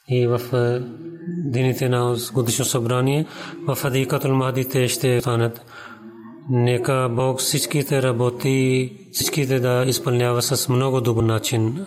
И 0.08 0.26
в 0.26 0.40
дините 1.44 1.88
на 1.88 2.16
годишно 2.32 2.64
събрание 2.64 3.26
в 3.68 3.84
Адикатул 3.84 4.34
Махди 4.34 4.68
те 4.68 4.88
ще 4.88 5.20
станат. 5.20 5.60
Нека 6.50 7.08
Бог 7.10 7.38
всичките 7.38 8.02
работи, 8.02 8.92
всичките 9.12 9.60
да 9.60 9.84
изпълнява 9.86 10.42
с 10.42 10.68
много 10.68 11.00
добър 11.00 11.22
начин. 11.24 11.86